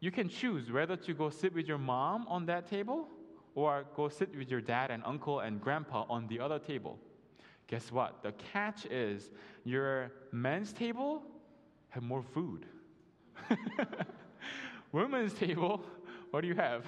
you 0.00 0.10
can 0.10 0.28
choose 0.28 0.72
whether 0.72 0.96
to 0.96 1.14
go 1.14 1.30
sit 1.30 1.54
with 1.54 1.68
your 1.68 1.78
mom 1.78 2.26
on 2.26 2.46
that 2.46 2.68
table 2.68 3.06
or 3.54 3.84
go 3.94 4.08
sit 4.08 4.36
with 4.36 4.50
your 4.50 4.60
dad 4.60 4.90
and 4.90 5.04
uncle 5.06 5.40
and 5.40 5.60
grandpa 5.60 6.04
on 6.08 6.26
the 6.26 6.40
other 6.40 6.58
table. 6.58 6.98
Guess 7.68 7.92
what? 7.92 8.24
The 8.24 8.32
catch 8.52 8.86
is 8.86 9.30
your 9.62 10.10
men's 10.32 10.72
table 10.72 11.22
have 11.90 12.02
more 12.02 12.22
food 12.22 12.66
Women's 14.92 15.34
table, 15.34 15.84
what 16.30 16.40
do 16.42 16.48
you 16.48 16.54
have? 16.54 16.86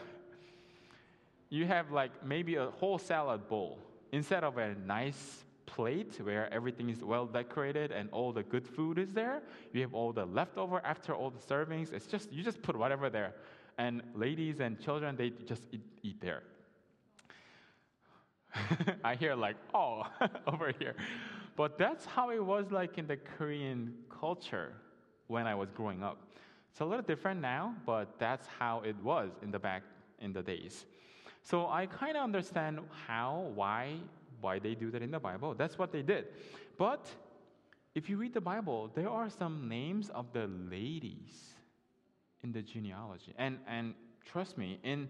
You 1.51 1.67
have 1.67 1.91
like 1.91 2.25
maybe 2.25 2.57
a 2.57 2.71
whole 2.71 2.99
salad 2.99 3.49
bowl 3.49 3.79
instead 4.13 4.45
of 4.45 4.59
a 4.59 4.75
nice 4.75 5.45
plate 5.67 6.19
where 6.23 6.53
everything 6.53 6.89
is 6.91 7.05
well 7.05 7.27
decorated 7.27 7.93
and 7.93 8.09
all 8.11 8.33
the 8.33 8.43
good 8.43 8.67
food 8.67 8.99
is 8.99 9.13
there. 9.13 9.43
You 9.73 9.83
have 9.83 9.95
all 9.95 10.13
the 10.13 10.25
leftover 10.27 10.81
after 10.85 11.15
all 11.15 11.31
the 11.31 11.39
servings. 11.39 11.93
It's 11.93 12.07
just 12.07 12.33
you 12.33 12.43
just 12.43 12.63
put 12.63 12.77
whatever 12.77 13.11
there, 13.11 13.35
and 13.79 14.03
ladies 14.15 14.61
and 14.61 14.81
children 14.81 15.17
they 15.17 15.31
just 15.47 15.63
eat, 15.73 15.83
eat 16.03 16.21
there. 16.21 16.43
I 19.05 19.15
hear 19.15 19.35
like 19.35 19.57
oh 19.75 20.07
over 20.47 20.73
here, 20.79 20.95
but 21.57 21.79
that's 21.79 22.05
how 22.05 22.31
it 22.31 22.45
was 22.45 22.71
like 22.71 22.99
in 22.99 23.07
the 23.07 23.17
Korean 23.17 23.95
culture 24.21 24.73
when 25.29 25.47
I 25.47 25.55
was 25.55 25.71
growing 25.71 26.03
up. 26.03 26.19
It's 26.79 26.83
a 26.85 26.87
little 26.87 27.05
different 27.05 27.41
now, 27.41 27.75
but 27.85 28.21
that's 28.21 28.47
how 28.47 28.83
it 28.83 28.95
was 29.03 29.33
in 29.43 29.51
the 29.51 29.59
back 29.59 29.83
in 30.21 30.33
the 30.33 30.45
days. 30.45 30.87
So 31.43 31.67
I 31.67 31.87
kind 31.87 32.17
of 32.17 32.23
understand 32.23 32.79
how, 33.05 33.51
why, 33.57 33.97
why 34.41 34.61
they 34.61 34.77
do 34.77 34.93
that 34.93 35.03
in 35.03 35.11
the 35.11 35.19
Bible. 35.19 35.55
That's 35.55 35.77
what 35.77 35.91
they 35.91 36.03
did. 36.03 36.27
But 36.79 37.09
if 37.97 38.09
you 38.09 38.17
read 38.17 38.33
the 38.33 38.41
Bible, 38.41 38.93
there 38.95 39.09
are 39.09 39.29
some 39.29 39.69
names 39.69 40.09
of 40.11 40.33
the 40.33 40.47
ladies 40.71 41.57
in 42.45 42.53
the 42.53 42.63
genealogy. 42.63 43.35
And, 43.37 43.59
and 43.67 43.95
trust 44.25 44.57
me, 44.57 44.79
in 44.85 45.09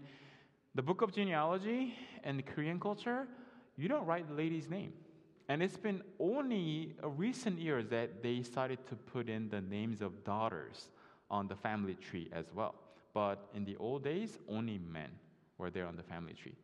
the 0.73 0.81
book 0.81 1.03
of 1.03 1.13
genealogy 1.13 1.93
and 2.23 2.43
Korean 2.47 2.79
culture, 2.79 3.27
you 3.77 3.87
don't 3.87 4.07
write 4.07 4.27
the 4.27 4.33
lady's 4.33 4.71
name. 4.71 4.93
And 5.47 5.61
it's 5.61 5.77
been 5.77 6.01
only 6.19 6.95
recent 7.03 7.59
years 7.59 7.85
that 7.89 8.23
they 8.23 8.41
started 8.41 8.87
to 8.87 8.95
put 8.95 9.29
in 9.29 9.49
the 9.49 9.61
names 9.61 10.01
of 10.01 10.23
daughters 10.23 10.89
on 11.29 11.47
the 11.47 11.55
family 11.55 11.95
tree 11.95 12.29
as 12.33 12.45
well. 12.53 12.75
But 13.13 13.49
in 13.53 13.65
the 13.65 13.75
old 13.77 14.03
days, 14.03 14.37
only 14.47 14.79
men 14.79 15.09
were 15.57 15.69
there 15.69 15.85
on 15.85 15.95
the 15.95 16.03
family 16.03 16.33
tree. 16.33 16.55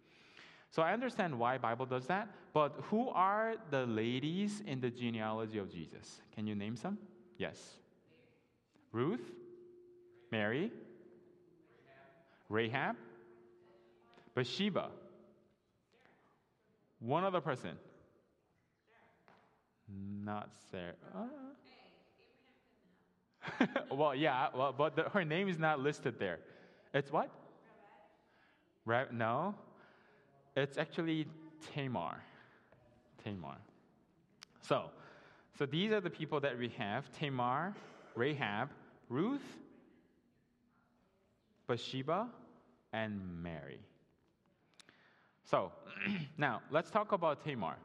So 0.72 0.82
I 0.82 0.94
understand 0.94 1.38
why 1.38 1.58
Bible 1.58 1.86
does 1.86 2.06
that, 2.08 2.28
but 2.54 2.76
who 2.90 3.10
are 3.10 3.56
the 3.72 3.86
ladies 3.86 4.62
in 4.68 4.82
the 4.82 4.90
genealogy 4.90 5.58
of 5.58 5.72
Jesus? 5.72 6.22
Can 6.34 6.48
you 6.48 6.56
name 6.56 6.76
some? 6.76 6.98
Yes. 7.38 7.58
Ruth, 8.92 9.32
Mary, 10.32 10.72
Rahab, 12.50 12.96
Bathsheba. 14.34 14.90
One 17.00 17.24
other 17.24 17.42
person. 17.42 17.78
Not 20.24 20.50
Sarah. 20.72 20.96
Well, 23.92 24.16
yeah, 24.16 24.48
well, 24.54 24.74
but 24.78 24.96
the, 24.96 25.04
her 25.04 25.24
name 25.24 25.48
is 25.48 25.58
not 25.58 25.80
listed 25.80 26.20
there. 26.20 26.40
It's 26.94 27.12
what? 27.12 27.30
Ra- 28.86 29.06
no, 29.12 29.56
it's 30.56 30.78
actually 30.78 31.28
Tamar. 31.74 32.18
Tamar. 33.24 33.58
So, 34.62 34.86
so 35.58 35.66
these 35.66 35.92
are 35.92 36.02
the 36.02 36.10
people 36.10 36.40
that 36.42 36.58
we 36.58 36.70
have: 36.70 37.12
Tamar, 37.12 37.74
Rahab, 38.16 38.70
Ruth, 39.10 39.46
Bathsheba, 41.68 42.28
and 42.94 43.22
Mary. 43.42 43.80
So, 45.46 45.72
now 46.38 46.62
let's 46.72 46.90
talk 46.92 47.12
about 47.12 47.44
Tamar. 47.44 47.78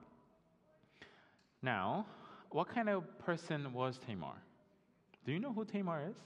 Now, 1.62 2.06
what 2.50 2.68
kind 2.68 2.88
of 2.88 3.04
person 3.18 3.72
was 3.72 3.98
Tamar? 3.98 4.34
Do 5.24 5.32
you 5.32 5.38
know 5.38 5.52
who 5.52 5.64
Tamar 5.64 6.08
is? 6.10 6.16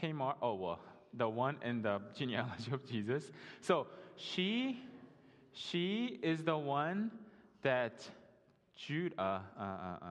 Tamar, 0.00 0.34
oh, 0.42 0.54
well, 0.54 0.80
the 1.14 1.28
one 1.28 1.56
in 1.64 1.82
the 1.82 2.00
genealogy 2.14 2.70
of 2.72 2.86
Jesus. 2.86 3.30
So 3.60 3.86
she, 4.16 4.82
she 5.52 6.18
is 6.22 6.42
the 6.42 6.56
one 6.56 7.10
that 7.62 8.06
Judah. 8.76 9.42
Uh, 9.58 9.62
uh, 9.62 9.96
uh, 10.02 10.06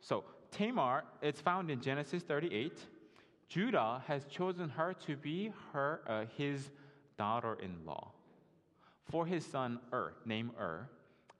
so 0.00 0.24
Tamar, 0.50 1.04
it's 1.20 1.40
found 1.40 1.70
in 1.70 1.80
Genesis 1.80 2.22
38. 2.22 2.78
Judah 3.48 4.02
has 4.06 4.24
chosen 4.24 4.68
her 4.70 4.94
to 5.06 5.16
be 5.16 5.52
her, 5.72 6.00
uh, 6.06 6.24
his 6.36 6.70
daughter-in-law 7.18 8.10
for 9.10 9.26
his 9.26 9.44
son 9.44 9.78
Ur, 9.92 10.14
named 10.24 10.52
Ur, 10.58 10.88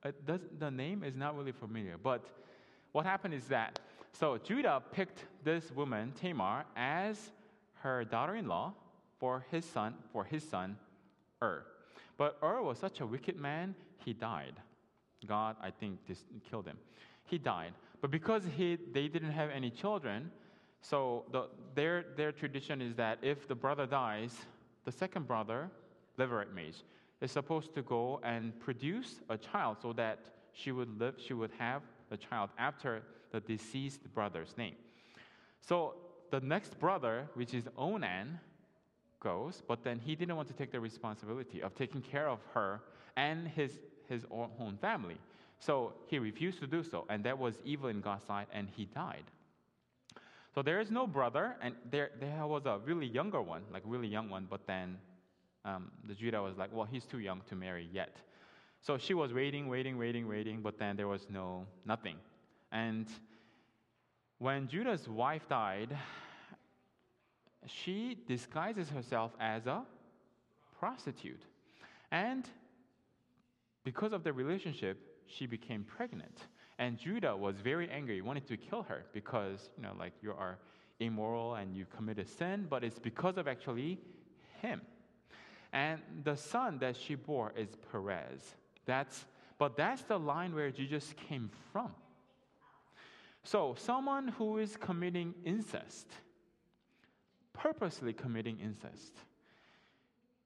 It 0.05 0.27
does, 0.27 0.41
the 0.59 0.71
name 0.71 1.03
is 1.05 1.17
not 1.17 1.37
really 1.37 1.53
familiar, 1.53 1.97
but 1.97 2.27
what 2.93 3.05
happened 3.05 3.35
is 3.35 3.47
that 3.49 3.81
so 4.13 4.39
Judah 4.39 4.83
picked 4.93 5.25
this 5.43 5.71
woman 5.73 6.13
Tamar 6.21 6.65
as 6.77 7.33
her 7.81 8.05
daughter-in-law 8.05 8.73
for 9.19 9.45
his 9.51 9.65
son 9.65 9.95
for 10.13 10.25
his 10.25 10.43
son 10.49 10.77
Ur. 11.43 11.65
But 12.17 12.39
Ur 12.43 12.63
was 12.63 12.79
such 12.79 13.01
a 13.01 13.07
wicked 13.07 13.37
man, 13.37 13.75
he 14.05 14.13
died. 14.13 14.55
God, 15.27 15.57
I 15.63 15.71
think, 15.71 15.99
this 16.07 16.25
killed 16.49 16.67
him. 16.67 16.79
He 17.25 17.39
died. 17.39 17.73
But 18.01 18.11
because 18.11 18.43
he, 18.57 18.79
they 18.93 19.09
didn't 19.09 19.33
have 19.33 19.51
any 19.51 19.71
children, 19.71 20.31
so 20.81 21.25
the, 21.31 21.49
their, 21.75 22.05
their 22.17 22.33
tradition 22.33 22.83
is 22.83 22.95
that 22.97 23.19
if 23.23 23.47
the 23.47 23.55
brother 23.55 23.87
dies, 23.87 24.37
the 24.85 24.93
second 24.93 25.27
brother, 25.27 25.71
Levirate 26.19 26.53
marriage, 26.53 26.83
is 27.21 27.31
supposed 27.31 27.73
to 27.75 27.83
go 27.83 28.21
and 28.25 28.59
produce 28.59 29.21
a 29.31 29.39
child 29.39 29.77
so 29.81 29.93
that 29.93 30.19
she 30.53 30.73
would 30.73 30.99
live, 30.99 31.15
she 31.25 31.35
would 31.35 31.53
have 31.59 31.83
the 32.13 32.19
child 32.19 32.51
after 32.59 33.03
the 33.33 33.41
deceased 33.41 34.03
brother's 34.15 34.55
name. 34.59 34.77
So 35.63 35.95
the 36.31 36.41
next 36.41 36.79
brother, 36.79 37.27
which 37.35 37.55
is 37.55 37.65
Onan, 37.77 38.39
goes, 39.19 39.63
but 39.67 39.83
then 39.83 39.99
he 39.99 40.15
didn't 40.15 40.37
want 40.37 40.49
to 40.49 40.55
take 40.55 40.73
the 40.73 40.81
responsibility 40.81 41.63
of 41.63 41.75
taking 41.75 42.03
care 42.03 42.29
of 42.29 42.41
her 42.53 42.81
and 43.17 43.49
his, 43.49 43.73
his 44.09 44.27
own 44.31 44.77
family. 44.81 45.17
So 45.59 45.95
he 46.09 46.19
refused 46.19 46.61
to 46.61 46.67
do 46.67 46.83
so, 46.83 47.07
and 47.09 47.25
that 47.25 47.39
was 47.39 47.55
evil 47.65 47.89
in 47.89 48.01
God's 48.01 48.25
sight, 48.25 48.49
and 48.53 48.69
he 48.77 48.85
died. 48.87 49.25
So 50.55 50.61
there 50.61 50.81
is 50.81 50.91
no 50.91 51.07
brother, 51.07 51.57
and 51.63 51.75
there, 51.91 52.11
there 52.21 52.47
was 52.47 52.67
a 52.67 52.79
really 52.85 53.07
younger 53.07 53.41
one, 53.41 53.63
like 53.73 53.85
really 53.87 54.09
young 54.09 54.29
one, 54.29 54.47
but 54.51 54.67
then 54.67 54.99
um, 55.65 55.91
the 56.07 56.15
Judah 56.15 56.43
was 56.43 56.59
like, 56.59 56.71
well, 56.75 56.89
he's 56.91 57.07
too 57.07 57.21
young 57.21 57.41
to 57.49 57.55
marry 57.55 57.89
yet. 57.93 58.17
So 58.83 58.99
she 58.99 59.15
was 59.15 59.33
waiting, 59.33 59.69
waiting, 59.69 59.97
waiting, 59.97 60.29
waiting, 60.29 60.61
but 60.61 60.77
then 60.77 60.97
there 60.97 61.07
was 61.07 61.27
no 61.31 61.67
nothing. 61.87 62.17
And 62.73 63.07
when 64.39 64.67
Judah's 64.67 65.09
wife 65.09 65.49
died, 65.49 65.97
she 67.67 68.19
disguises 68.27 68.89
herself 68.89 69.31
as 69.39 69.67
a 69.67 69.83
prostitute. 70.81 71.43
And 72.11 72.49
because 73.85 74.13
of 74.13 74.25
the 74.25 74.33
relationship, 74.33 74.99
she 75.27 75.47
became 75.47 75.85
pregnant. 75.85 76.49
And 76.81 76.99
Judah 76.99 77.37
was 77.37 77.61
very 77.61 77.89
angry, 77.89 78.21
wanted 78.21 78.49
to 78.49 78.57
kill 78.57 78.83
her 78.83 79.05
because, 79.13 79.71
you 79.77 79.85
know, 79.85 79.93
like 79.97 80.13
you 80.23 80.33
are 80.33 80.59
immoral 80.99 81.55
and 81.55 81.77
you 81.77 81.87
committed 81.97 82.29
sin, 82.29 82.67
but 82.69 82.83
it's 82.83 82.99
because 82.99 83.37
of 83.37 83.47
actually 83.47 84.01
him. 84.61 84.81
And 85.73 86.01
the 86.25 86.37
son 86.37 86.79
that 86.81 86.97
she 86.97 87.15
bore 87.15 87.53
is 87.57 87.69
Perez. 87.93 88.57
That's, 88.87 89.25
but 89.59 89.77
that's 89.77 90.03
the 90.03 90.19
line 90.19 90.55
where 90.55 90.71
Jesus 90.71 91.15
came 91.29 91.51
from. 91.73 91.93
So, 93.45 93.75
someone 93.77 94.29
who 94.29 94.59
is 94.59 94.77
committing 94.77 95.35
incest, 95.45 96.09
purposely 97.53 98.13
committing 98.13 98.59
incest, 98.61 99.13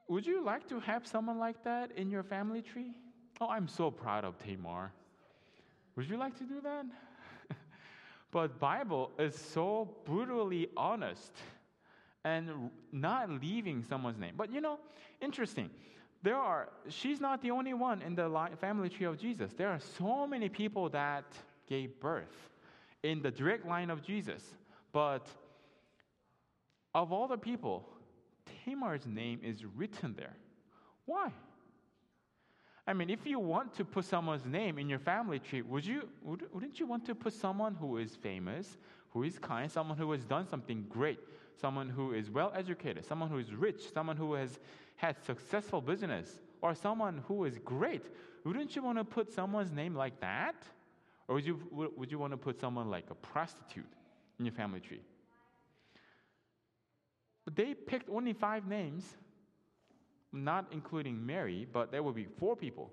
would 0.08 0.26
you 0.26 0.42
like 0.42 0.68
to 0.68 0.80
have 0.80 1.06
someone 1.06 1.38
like 1.38 1.62
that 1.64 1.90
in 1.92 2.10
your 2.10 2.22
family 2.22 2.62
tree? 2.62 2.92
Oh, 3.40 3.48
I'm 3.48 3.68
so 3.68 3.90
proud 3.90 4.24
of 4.24 4.38
Tamar. 4.38 4.92
Would 5.96 6.08
you 6.08 6.16
like 6.16 6.38
to 6.38 6.44
do 6.44 6.60
that? 6.62 6.86
but 8.30 8.58
Bible 8.58 9.10
is 9.18 9.34
so 9.34 9.96
brutally 10.04 10.68
honest 10.76 11.32
and 12.24 12.70
not 12.92 13.30
leaving 13.30 13.82
someone's 13.82 14.18
name. 14.18 14.34
But 14.36 14.52
you 14.52 14.60
know, 14.60 14.78
interesting. 15.20 15.70
There 16.22 16.36
are 16.36 16.68
she's 16.88 17.20
not 17.20 17.42
the 17.42 17.50
only 17.50 17.74
one 17.74 18.02
in 18.02 18.14
the 18.14 18.28
family 18.60 18.88
tree 18.88 19.06
of 19.06 19.18
Jesus. 19.18 19.52
There 19.52 19.68
are 19.68 19.80
so 19.98 20.26
many 20.26 20.48
people 20.48 20.88
that 20.90 21.24
gave 21.68 22.00
birth 22.00 22.50
in 23.02 23.22
the 23.22 23.30
direct 23.30 23.66
line 23.66 23.90
of 23.90 24.02
Jesus. 24.02 24.42
But 24.92 25.26
of 26.94 27.12
all 27.12 27.28
the 27.28 27.36
people, 27.36 27.88
Tamar's 28.64 29.06
name 29.06 29.40
is 29.42 29.64
written 29.64 30.14
there. 30.16 30.34
Why? 31.04 31.30
I 32.86 32.92
mean, 32.92 33.10
if 33.10 33.26
you 33.26 33.38
want 33.38 33.74
to 33.74 33.84
put 33.84 34.04
someone's 34.04 34.46
name 34.46 34.78
in 34.78 34.88
your 34.88 35.00
family 35.00 35.40
tree, 35.40 35.62
would 35.62 35.84
you, 35.84 36.08
would, 36.22 36.44
wouldn't 36.52 36.78
you 36.78 36.86
want 36.86 37.04
to 37.06 37.14
put 37.14 37.32
someone 37.32 37.74
who 37.74 37.98
is 37.98 38.14
famous, 38.14 38.78
who 39.10 39.24
is 39.24 39.38
kind, 39.38 39.70
someone 39.70 39.98
who 39.98 40.12
has 40.12 40.24
done 40.24 40.46
something 40.48 40.86
great, 40.88 41.18
someone 41.60 41.88
who 41.88 42.12
is 42.12 42.30
well 42.30 42.52
educated, 42.54 43.04
someone 43.04 43.28
who 43.28 43.38
is 43.38 43.52
rich, 43.52 43.92
someone 43.92 44.16
who 44.16 44.34
has 44.34 44.60
had 44.96 45.22
successful 45.24 45.80
business, 45.80 46.40
or 46.62 46.74
someone 46.74 47.22
who 47.28 47.44
is 47.44 47.58
great? 47.64 48.02
Wouldn't 48.44 48.74
you 48.74 48.82
want 48.82 48.98
to 48.98 49.04
put 49.04 49.32
someone's 49.32 49.72
name 49.72 49.94
like 49.94 50.20
that? 50.20 50.56
Or 51.28 51.36
would 51.36 51.46
you, 51.46 51.60
would 51.70 52.10
you 52.10 52.18
want 52.18 52.32
to 52.32 52.36
put 52.36 52.60
someone 52.60 52.88
like 52.88 53.10
a 53.10 53.14
prostitute 53.14 53.92
in 54.38 54.44
your 54.44 54.54
family 54.54 54.80
tree? 54.80 55.02
But 57.44 57.56
they 57.56 57.74
picked 57.74 58.08
only 58.08 58.32
five 58.32 58.66
names 58.66 59.04
not 60.32 60.66
including 60.70 61.24
Mary, 61.24 61.66
but 61.72 61.90
there 61.90 62.02
will 62.02 62.12
be 62.12 62.26
four 62.38 62.56
people. 62.56 62.90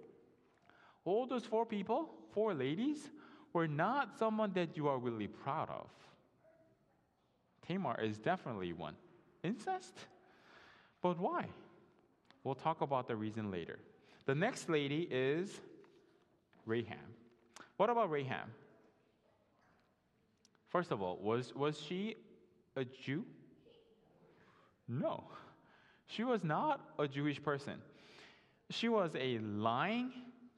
All 1.05 1.25
those 1.25 1.45
four 1.45 1.65
people, 1.65 2.09
four 2.31 2.53
ladies, 2.53 3.11
were 3.51 3.67
not 3.67 4.17
someone 4.17 4.53
that 4.53 4.77
you 4.77 4.87
are 4.87 4.97
really 4.97 5.27
proud 5.27 5.69
of. 5.69 5.87
Tamar 7.67 7.99
is 8.01 8.17
definitely 8.17 8.73
one. 8.73 8.95
Incest? 9.43 9.93
But 11.01 11.19
why? 11.19 11.47
We'll 12.43 12.55
talk 12.55 12.81
about 12.81 13.07
the 13.07 13.15
reason 13.15 13.51
later. 13.51 13.79
The 14.25 14.35
next 14.35 14.69
lady 14.69 15.07
is 15.09 15.61
Rahab. 16.65 16.97
What 17.77 17.89
about 17.89 18.09
Rahab? 18.09 18.47
First 20.69 20.91
of 20.91 21.01
all, 21.01 21.17
was, 21.21 21.53
was 21.55 21.79
she 21.79 22.15
a 22.75 22.85
Jew? 22.85 23.25
No. 24.87 25.23
She 26.07 26.23
was 26.23 26.43
not 26.43 26.81
a 26.99 27.07
Jewish 27.07 27.41
person. 27.41 27.75
She 28.69 28.89
was 28.89 29.11
a 29.15 29.39
lying 29.39 30.11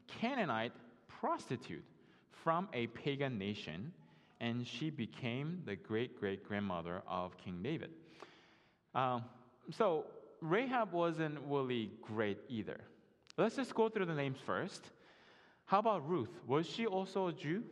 Canaanite 0.08 0.74
prostitute 1.08 1.84
from 2.32 2.70
a 2.74 2.88
pagan 2.88 3.38
nation, 3.38 3.92
and 4.40 4.66
she 4.66 4.90
became 4.90 5.62
the 5.66 5.76
great 5.76 6.20
great 6.20 6.48
grandmother 6.48 7.02
of 7.08 7.38
King 7.38 7.60
David. 7.64 7.90
Um, 8.94 9.24
so 9.72 10.06
Rahab 10.50 10.92
wasn't 10.92 11.38
really 11.48 11.92
great 12.02 12.40
either. 12.50 12.80
Let's 13.38 13.56
just 13.56 13.74
go 13.74 13.90
through 13.90 14.06
the 14.06 14.16
names 14.16 14.38
first. 14.46 14.84
How 15.66 15.80
about 15.80 16.08
Ruth? 16.08 16.30
Was 16.48 16.68
she 16.68 16.86
also 16.86 17.28
a 17.28 17.34
Jew? 17.34 17.64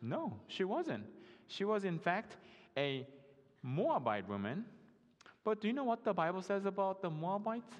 No, 0.00 0.34
she 0.48 0.64
wasn't. 0.64 1.04
She 1.48 1.64
was, 1.64 1.84
in 1.84 1.98
fact, 1.98 2.36
a 2.76 3.06
Moabite 3.62 4.28
woman 4.28 4.64
but 5.44 5.60
do 5.60 5.68
you 5.68 5.74
know 5.74 5.84
what 5.84 6.04
the 6.04 6.14
Bible 6.14 6.40
says 6.40 6.64
about 6.64 7.02
the 7.02 7.10
Moabites? 7.10 7.72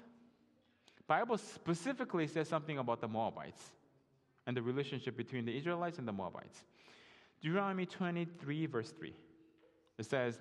Bible 1.07 1.37
specifically 1.37 2.27
says 2.27 2.47
something 2.47 2.77
about 2.77 3.01
the 3.01 3.07
Moabites 3.07 3.71
and 4.45 4.55
the 4.55 4.61
relationship 4.61 5.17
between 5.17 5.45
the 5.45 5.55
Israelites 5.57 5.97
and 5.97 6.07
the 6.07 6.13
Moabites. 6.13 6.63
Deuteronomy 7.41 7.85
23, 7.85 8.65
verse 8.67 8.91
3. 8.91 9.13
It 9.97 10.05
says, 10.05 10.39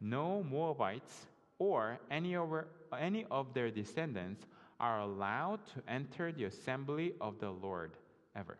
No 0.00 0.42
Moabites 0.42 1.26
or 1.58 1.98
any 2.10 2.36
any 2.92 3.26
of 3.30 3.54
their 3.54 3.70
descendants 3.70 4.46
are 4.78 5.00
allowed 5.00 5.60
to 5.74 5.82
enter 5.88 6.32
the 6.32 6.44
assembly 6.44 7.14
of 7.20 7.38
the 7.40 7.50
Lord 7.50 7.92
ever. 8.34 8.58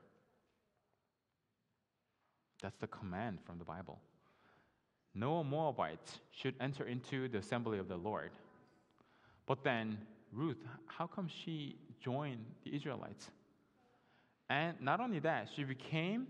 That's 2.63 2.77
the 2.79 2.87
command 2.87 3.39
from 3.45 3.59
the 3.59 3.65
Bible 3.65 4.01
no 5.17 5.43
Moabites 5.43 6.19
should 6.31 6.55
enter 6.61 6.85
into 6.85 7.29
the 7.29 7.39
assembly 7.39 7.79
of 7.79 7.89
the 7.89 7.97
Lord. 7.97 8.31
But 9.47 9.65
then 9.65 9.99
Ruth, 10.31 10.63
how 10.87 11.07
come 11.07 11.29
she 11.45 11.77
joined 12.01 12.45
the 12.65 12.77
Israelites? 12.77 13.31
And 14.51 14.77
not 14.81 15.01
only 15.01 15.19
that, 15.21 15.49
she 15.57 15.65
became 15.65 16.27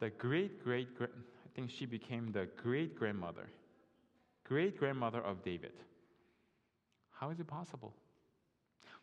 the 0.00 0.10
great 0.10 0.62
great 0.62 0.88
I 1.00 1.06
think 1.54 1.70
she 1.70 1.86
became 1.86 2.32
the 2.32 2.48
great 2.60 2.98
grandmother, 2.98 3.48
great 4.42 4.76
grandmother 4.76 5.20
of 5.20 5.44
David. 5.44 5.72
How 7.18 7.30
is 7.30 7.40
it 7.40 7.46
possible? 7.46 7.94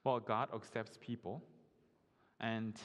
Well, 0.03 0.19
God 0.19 0.49
accepts 0.53 0.97
people, 1.01 1.41
and 2.39 2.75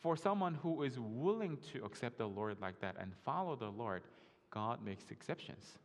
for 0.00 0.16
someone 0.16 0.54
who 0.54 0.82
is 0.82 0.98
willing 0.98 1.58
to 1.72 1.84
accept 1.84 2.18
the 2.18 2.26
Lord 2.26 2.56
like 2.60 2.80
that 2.80 2.96
and 3.00 3.12
follow 3.24 3.56
the 3.56 3.70
Lord, 3.70 4.02
God 4.50 4.84
makes 4.84 5.04
exceptions. 5.10 5.78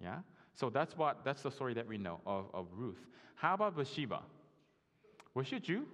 Yeah? 0.00 0.18
So 0.54 0.70
that's 0.70 0.96
what 0.96 1.24
that's 1.24 1.42
the 1.42 1.50
story 1.50 1.74
that 1.74 1.86
we 1.86 1.98
know 1.98 2.20
of, 2.26 2.46
of 2.54 2.66
Ruth. 2.74 3.06
How 3.34 3.54
about 3.54 3.76
Bathsheba? 3.76 4.22
Was 5.34 5.46
she 5.46 5.56
a 5.56 5.60
Jew? 5.60 5.84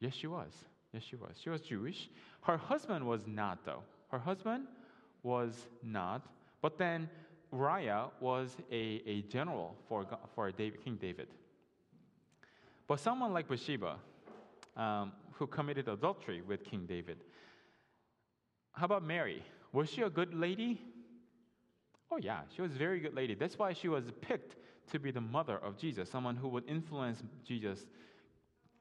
Yes, 0.00 0.14
she 0.14 0.26
was. 0.26 0.52
Yes, 0.92 1.04
she 1.08 1.14
was. 1.14 1.36
She 1.40 1.48
was 1.48 1.60
Jewish. 1.60 2.10
Her 2.40 2.56
husband 2.56 3.06
was 3.06 3.26
not, 3.26 3.64
though. 3.64 3.82
Her 4.08 4.18
husband 4.18 4.66
was 5.22 5.68
not. 5.82 6.26
But 6.60 6.76
then 6.76 7.08
Uriah 7.52 8.06
was 8.20 8.56
a, 8.70 9.02
a 9.06 9.22
general 9.22 9.76
for, 9.88 10.06
for 10.34 10.50
David, 10.50 10.82
King 10.82 10.96
David. 11.00 11.28
But 12.86 13.00
someone 13.00 13.32
like 13.32 13.48
Bathsheba, 13.48 13.96
um, 14.76 15.12
who 15.32 15.46
committed 15.46 15.88
adultery 15.88 16.42
with 16.42 16.64
King 16.64 16.86
David. 16.86 17.18
How 18.72 18.86
about 18.86 19.04
Mary? 19.04 19.42
Was 19.72 19.90
she 19.90 20.02
a 20.02 20.10
good 20.10 20.34
lady? 20.34 20.80
Oh, 22.10 22.16
yeah, 22.16 22.40
she 22.54 22.62
was 22.62 22.72
a 22.72 22.78
very 22.78 23.00
good 23.00 23.14
lady. 23.14 23.34
That's 23.34 23.58
why 23.58 23.72
she 23.72 23.88
was 23.88 24.04
picked 24.20 24.56
to 24.90 24.98
be 24.98 25.10
the 25.10 25.20
mother 25.20 25.58
of 25.58 25.76
Jesus, 25.76 26.10
someone 26.10 26.36
who 26.36 26.48
would 26.48 26.64
influence 26.68 27.22
Jesus 27.46 27.86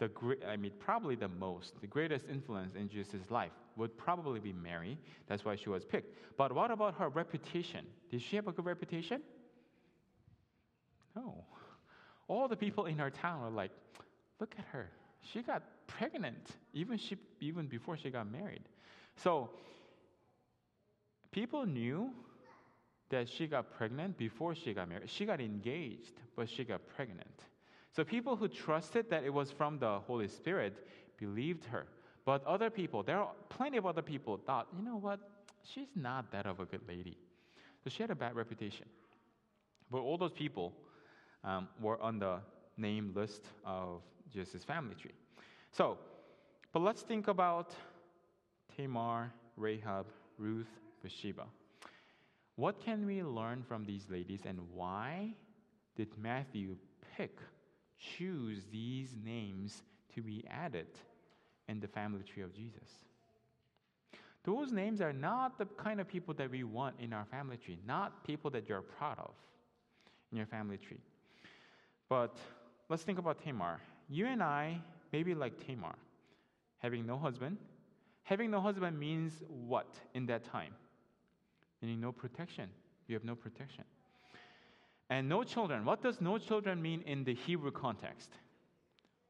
the 0.02 0.08
great, 0.08 0.40
I 0.44 0.58
mean, 0.58 0.72
probably 0.80 1.14
the 1.14 1.28
most, 1.28 1.80
the 1.80 1.86
greatest 1.86 2.26
influence 2.28 2.74
in 2.76 2.90
Jesus' 2.90 3.30
life 3.30 3.52
would 3.78 3.96
probably 3.96 4.40
be 4.40 4.52
Mary. 4.52 4.98
That's 5.28 5.46
why 5.46 5.56
she 5.56 5.70
was 5.70 5.86
picked. 5.86 6.18
But 6.38 6.52
what 6.52 6.72
about 6.72 6.96
her 6.96 7.08
reputation? 7.10 7.86
Did 8.10 8.24
she 8.24 8.36
have 8.36 8.48
a 8.48 8.52
good 8.52 8.66
reputation? 8.66 9.22
No. 11.16 11.46
All 12.28 12.48
the 12.48 12.56
people 12.56 12.88
in 12.88 12.98
her 12.98 13.12
town 13.12 13.44
were 13.44 13.52
like, 13.52 13.70
look 14.40 14.56
at 14.58 14.66
her. 14.72 14.90
She 15.22 15.44
got 15.44 15.62
pregnant 15.86 16.50
even, 16.74 16.98
she, 16.98 17.16
even 17.40 17.68
before 17.68 17.96
she 17.96 18.10
got 18.10 18.30
married. 18.32 18.64
So 19.18 19.52
people 21.30 21.68
knew 21.68 22.10
that 23.12 23.30
she 23.30 23.46
got 23.46 23.72
pregnant 23.72 24.18
before 24.18 24.56
she 24.56 24.74
got 24.74 24.90
married. 24.90 25.12
She 25.12 25.26
got 25.26 25.40
engaged, 25.40 26.14
but 26.36 26.50
she 26.50 26.64
got 26.64 26.82
pregnant. 26.96 27.44
So 27.94 28.04
people 28.04 28.36
who 28.36 28.48
trusted 28.48 29.10
that 29.10 29.24
it 29.24 29.34
was 29.34 29.52
from 29.52 29.78
the 29.80 30.00
Holy 30.00 30.28
Spirit 30.28 30.88
believed 31.18 31.66
her. 31.66 31.86
But 32.26 32.46
other 32.46 32.70
people, 32.70 33.04
there 33.04 33.20
are 33.20 33.32
plenty 33.50 33.78
of 33.78 33.86
other 33.86 34.02
people 34.02 34.38
thought, 34.38 34.68
you 34.78 34.84
know 34.84 34.96
what? 34.96 35.20
She's 35.64 35.90
not 35.96 36.32
that 36.32 36.46
of 36.46 36.60
a 36.60 36.66
good 36.66 36.82
lady. 36.88 37.18
So 37.84 37.90
she 37.90 38.04
had 38.04 38.12
a 38.12 38.16
bad 38.16 38.36
reputation. 38.36 38.86
But 39.90 40.00
all 40.00 40.18
those 40.18 40.32
people 40.32 40.74
um, 41.44 41.68
were 41.82 42.02
on 42.02 42.20
the 42.20 42.40
name 42.78 43.12
list 43.16 43.44
of 43.66 44.02
Jesus' 44.32 44.64
family 44.64 44.96
tree. 44.96 45.14
So, 45.72 45.98
but 46.72 46.82
let's 46.82 47.02
think 47.02 47.28
about 47.28 47.72
Tamar, 48.76 49.34
Rahab, 49.58 50.06
Ruth, 50.38 50.70
Bathsheba. 51.04 51.46
What 52.56 52.80
can 52.80 53.06
we 53.06 53.24
learn 53.24 53.64
from 53.68 53.86
these 53.86 54.10
ladies 54.10 54.42
and 54.46 54.60
why 54.74 55.34
did 55.96 56.10
Matthew 56.18 56.78
pick 57.18 57.38
choose 58.18 58.64
these 58.72 59.16
names 59.24 59.84
to 60.16 60.22
be 60.22 60.44
added 60.50 60.88
in 61.68 61.80
the 61.80 61.88
family 61.88 62.24
tree 62.24 62.44
of 62.44 62.54
Jesus. 62.54 62.90
Those 64.44 64.72
names 64.72 65.02
are 65.02 65.14
not 65.14 65.58
the 65.58 65.66
kind 65.66 66.02
of 66.02 66.08
people 66.08 66.34
that 66.36 66.50
we 66.50 66.64
want 66.64 66.96
in 67.00 67.14
our 67.14 67.26
family 67.26 67.58
tree, 67.58 67.78
not 67.86 68.26
people 68.26 68.50
that 68.52 68.68
you're 68.68 68.82
proud 68.82 69.20
of 69.20 69.32
in 70.32 70.38
your 70.38 70.48
family 70.48 70.78
tree. 70.78 71.02
But 72.10 72.36
let's 72.90 73.04
think 73.04 73.20
about 73.20 73.44
Tamar. 73.44 73.80
You 74.10 74.26
and 74.26 74.42
I 74.42 74.82
may 75.14 75.24
be 75.24 75.36
like 75.36 75.66
Tamar, 75.66 75.96
having 76.80 77.06
no 77.06 77.18
husband. 77.18 77.58
Having 78.24 78.52
no 78.52 78.62
husband 78.62 79.00
means 79.00 79.34
what 79.48 79.88
in 80.14 80.26
that 80.28 80.44
time? 80.44 80.74
Meaning 81.82 82.02
no 82.02 82.12
protection. 82.12 82.70
You 83.08 83.16
have 83.16 83.24
no 83.24 83.36
protection. 83.36 83.84
And 85.12 85.28
no 85.28 85.44
children. 85.44 85.84
What 85.84 86.02
does 86.02 86.22
no 86.22 86.38
children 86.38 86.82
mean 86.82 87.04
in 87.06 87.26
the 87.26 87.34
Hebrew 87.34 87.70
context? 87.70 88.30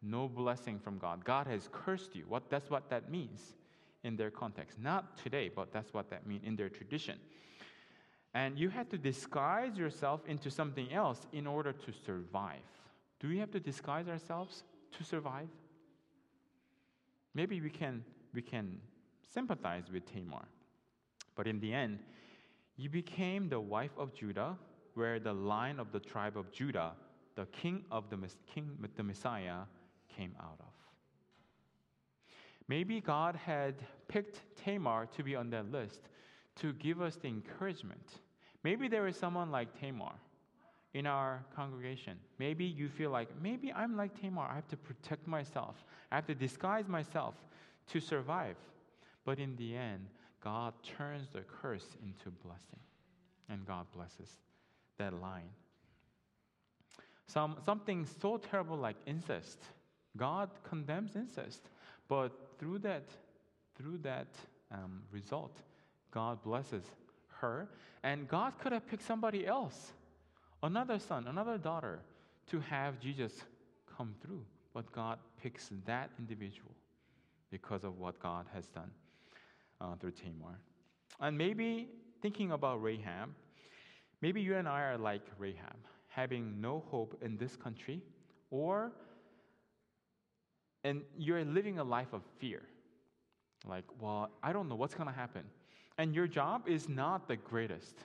No 0.04 0.30
blessing 0.30 0.78
from 0.78 1.00
God. 1.00 1.26
God 1.26 1.48
has 1.48 1.70
cursed 1.72 2.15
you. 2.15 2.24
What, 2.28 2.52
that's 2.52 2.70
what 2.70 2.88
that 2.91 3.10
means 3.10 3.56
in 4.04 4.15
their 4.15 4.30
context. 4.30 4.78
Not 4.80 5.17
today, 5.17 5.50
but 5.50 5.74
that's 5.74 5.91
what 5.91 6.12
that 6.12 6.28
means 6.28 6.44
in 6.46 6.56
their 6.56 6.70
tradition. 6.70 7.17
And 8.36 8.60
you 8.60 8.70
had 8.70 8.91
to 8.91 8.98
disguise 9.00 9.76
yourself 9.76 10.22
into 10.28 10.52
something 10.52 10.94
else 10.94 11.26
in 11.34 11.48
order 11.48 11.74
to 11.74 11.91
survive. 12.06 12.60
Do 13.20 13.28
we 13.28 13.39
have 13.39 13.50
to 13.50 13.60
disguise 13.60 14.08
ourselves 14.08 14.63
to 15.00 15.04
survive? 15.04 15.48
Maybe 17.34 17.60
we 17.60 17.72
can, 17.72 18.06
we 18.36 18.44
can 18.44 18.78
sympathize 19.34 19.86
with 19.91 20.06
Tamar. 20.06 20.46
But 21.36 21.48
in 21.48 21.60
the 21.60 21.74
end, 21.74 21.98
you 22.78 22.88
became 22.88 23.50
the 23.50 23.60
wife 23.60 23.98
of 23.98 24.13
Judah 24.13 24.58
where 25.02 25.20
the 25.20 25.34
line 25.34 25.80
of 25.80 25.92
the 25.92 26.00
tribe 26.00 26.38
of 26.38 26.52
Judah, 26.52 26.92
the 27.34 27.48
king 27.48 27.84
of 27.90 28.08
the, 28.12 28.18
king, 28.54 28.78
the 28.96 29.02
Messiah, 29.02 29.62
came 30.16 30.36
out 30.40 30.60
of. 30.60 30.74
Maybe 32.68 33.02
God 33.02 33.36
had 33.36 33.74
picked 34.08 34.42
Tamar 34.64 35.08
to 35.18 35.24
be 35.24 35.36
on 35.36 35.50
that 35.50 35.72
list 35.72 36.02
to 36.58 36.74
give 36.74 37.02
us 37.02 37.16
the 37.16 37.30
encouragement. 37.30 38.20
Maybe 38.64 38.88
there 38.88 39.08
is 39.08 39.18
someone 39.18 39.50
like 39.50 39.74
Tamar 39.80 40.14
in 40.94 41.08
our 41.08 41.44
congregation. 41.56 42.20
Maybe 42.38 42.66
you 42.66 42.88
feel 42.88 43.10
like, 43.10 43.30
maybe 43.42 43.74
I'm 43.74 43.98
like 43.98 44.22
Tamar. 44.22 44.50
I 44.52 44.54
have 44.54 44.68
to 44.68 44.78
protect 44.78 45.28
myself, 45.28 45.84
I 46.12 46.16
have 46.16 46.28
to 46.28 46.36
disguise 46.36 46.88
myself 46.88 47.34
to 47.88 48.00
survive. 48.00 48.58
But 49.26 49.40
in 49.40 49.56
the 49.56 49.76
end, 49.76 50.06
God 50.44 50.76
turns 50.84 51.28
the 51.34 51.42
curse 51.42 51.88
into 52.04 52.30
blessing, 52.46 52.82
and 53.50 53.66
God 53.66 53.88
blesses 53.96 54.30
that 55.02 55.14
line. 55.20 55.50
Some, 57.28 57.58
something 57.66 58.06
so 58.22 58.38
terrible 58.38 58.78
like 58.78 58.98
incest. 59.06 59.60
God 60.18 60.50
condemns 60.64 61.16
incest, 61.16 61.62
but 62.08 62.32
through 62.60 62.80
that, 62.80 63.06
through 63.78 64.00
that 64.00 64.28
um, 64.72 65.02
result, 65.12 65.56
God 66.12 66.44
blesses 66.44 66.84
her, 67.40 67.70
and 68.04 68.28
God 68.28 68.54
could 68.60 68.74
have 68.74 68.86
picked 68.88 69.06
somebody 69.06 69.48
else, 69.48 69.94
another 70.62 71.00
son, 71.00 71.28
another 71.28 71.58
daughter, 71.58 72.00
to 72.50 72.60
have 72.60 73.00
Jesus 73.00 73.32
come 73.98 74.14
through, 74.22 74.44
but 74.74 74.92
God 74.92 75.18
picks 75.42 75.70
that 75.86 76.10
individual 76.20 76.72
because 77.50 77.84
of 77.84 77.98
what 77.98 78.20
God 78.20 78.46
has 78.54 78.68
done 78.68 78.92
uh, 79.80 79.96
through 79.96 80.12
Tamar. 80.12 80.60
And 81.20 81.38
maybe 81.38 81.88
thinking 82.22 82.52
about 82.52 82.82
Rahab, 82.82 83.30
Maybe 84.22 84.42
you 84.42 84.56
and 84.56 84.68
I 84.68 84.82
are 84.84 84.98
like 84.98 85.24
Rahab, 85.40 85.78
having 86.08 86.62
no 86.62 86.84
hope 86.92 87.18
in 87.22 87.38
this 87.38 87.56
country, 87.56 88.02
or 88.50 88.92
and 90.84 91.02
you're 91.18 91.44
living 91.46 91.80
a 91.80 91.84
life 91.84 92.14
of 92.14 92.22
fear. 92.40 92.62
Like, 93.68 93.86
well, 94.00 94.30
I 94.42 94.54
don't 94.54 94.68
know 94.68 94.76
what's 94.76 94.96
going 94.96 95.08
to 95.08 95.16
happen. 95.16 95.44
And 95.98 96.16
your 96.16 96.28
job 96.28 96.68
is 96.68 96.90
not 96.90 97.28
the 97.28 97.36
greatest. 97.36 97.96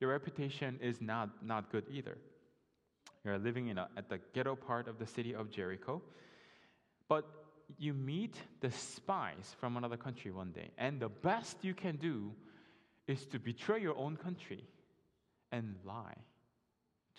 Your 0.00 0.10
reputation 0.10 0.78
is 0.82 1.00
not, 1.00 1.30
not 1.42 1.72
good 1.72 1.84
either. 1.90 2.18
You're 3.24 3.38
living 3.38 3.68
in 3.68 3.78
a, 3.78 3.88
at 3.96 4.08
the 4.08 4.18
ghetto 4.34 4.56
part 4.56 4.88
of 4.88 4.98
the 4.98 5.06
city 5.06 5.34
of 5.34 5.50
Jericho. 5.50 6.02
But 7.08 7.24
you 7.78 7.94
meet 7.94 8.34
the 8.60 8.70
spies 8.70 9.54
from 9.58 9.76
another 9.76 9.96
country 9.96 10.30
one 10.30 10.50
day. 10.50 10.70
And 10.76 11.00
the 11.00 11.08
best 11.08 11.58
you 11.62 11.72
can 11.72 11.96
do 11.96 12.32
is 13.06 13.24
to 13.26 13.38
betray 13.38 13.80
your 13.80 13.96
own 13.96 14.16
country 14.16 14.64
and 15.52 15.76
lie 15.84 16.16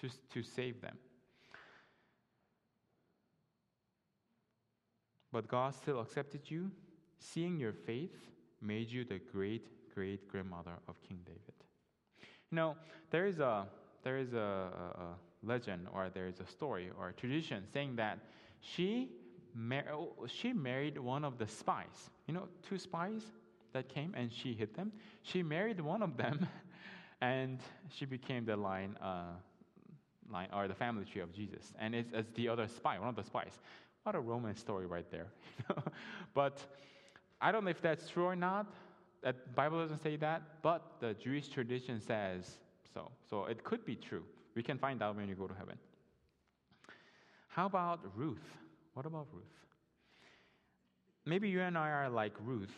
to, 0.01 0.09
to 0.33 0.43
save 0.43 0.81
them. 0.81 0.97
But 5.31 5.47
God 5.47 5.73
still 5.73 5.99
accepted 5.99 6.41
you. 6.51 6.69
Seeing 7.17 7.57
your 7.57 7.73
faith 7.73 8.15
made 8.61 8.89
you 8.89 9.05
the 9.05 9.19
great 9.31 9.67
great 9.93 10.27
grandmother 10.27 10.73
of 10.87 11.01
King 11.03 11.19
David. 11.25 11.53
You 12.51 12.55
know, 12.55 12.75
there 13.11 13.25
is 13.25 13.39
a 13.39 13.67
there 14.03 14.17
is 14.17 14.33
a, 14.33 14.37
a, 14.37 15.15
legend 15.45 15.87
or 15.93 16.09
there 16.13 16.27
is 16.27 16.39
a 16.39 16.45
story 16.45 16.89
or 16.97 17.09
a 17.09 17.13
tradition 17.13 17.65
saying 17.73 17.97
that 17.97 18.17
she 18.61 19.09
mar- 19.53 19.85
oh, 19.91 20.13
she 20.27 20.53
married 20.53 20.97
one 20.97 21.25
of 21.25 21.37
the 21.37 21.47
spies. 21.47 22.09
You 22.27 22.33
know, 22.33 22.47
two 22.67 22.77
spies 22.77 23.23
that 23.73 23.89
came 23.89 24.13
and 24.15 24.31
she 24.31 24.53
hid 24.53 24.73
them. 24.75 24.91
She 25.23 25.43
married 25.43 25.81
one 25.81 26.01
of 26.01 26.15
them 26.15 26.47
and 27.23 27.59
she 27.89 28.03
became 28.03 28.43
the 28.43 28.57
line, 28.57 28.97
uh, 29.01 29.31
line 30.29 30.49
or 30.53 30.67
the 30.67 30.75
family 30.75 31.05
tree 31.05 31.21
of 31.21 31.31
Jesus. 31.33 31.71
And 31.79 31.95
it's 31.95 32.11
as 32.11 32.25
the 32.35 32.49
other 32.49 32.67
spy, 32.67 32.99
one 32.99 33.07
of 33.07 33.15
the 33.15 33.23
spies. 33.23 33.61
What 34.03 34.15
a 34.15 34.19
romance 34.19 34.59
story 34.59 34.85
right 34.85 35.09
there. 35.09 35.27
but 36.33 36.61
I 37.39 37.53
don't 37.53 37.63
know 37.63 37.71
if 37.71 37.81
that's 37.81 38.09
true 38.09 38.25
or 38.25 38.35
not. 38.35 38.67
That 39.21 39.55
Bible 39.55 39.79
doesn't 39.79 40.03
say 40.03 40.17
that, 40.17 40.41
but 40.61 40.81
the 40.99 41.13
Jewish 41.13 41.47
tradition 41.47 42.01
says 42.01 42.57
so. 42.93 43.09
So 43.29 43.45
it 43.45 43.63
could 43.63 43.85
be 43.85 43.95
true. 43.95 44.23
We 44.53 44.61
can 44.61 44.77
find 44.77 45.01
out 45.01 45.15
when 45.15 45.29
you 45.29 45.35
go 45.35 45.47
to 45.47 45.53
heaven. 45.53 45.77
How 47.47 47.67
about 47.67 48.01
Ruth? 48.17 48.43
What 48.95 49.05
about 49.05 49.27
Ruth? 49.31 49.45
Maybe 51.25 51.47
you 51.47 51.61
and 51.61 51.77
I 51.77 51.89
are 51.89 52.09
like 52.09 52.33
Ruth. 52.43 52.75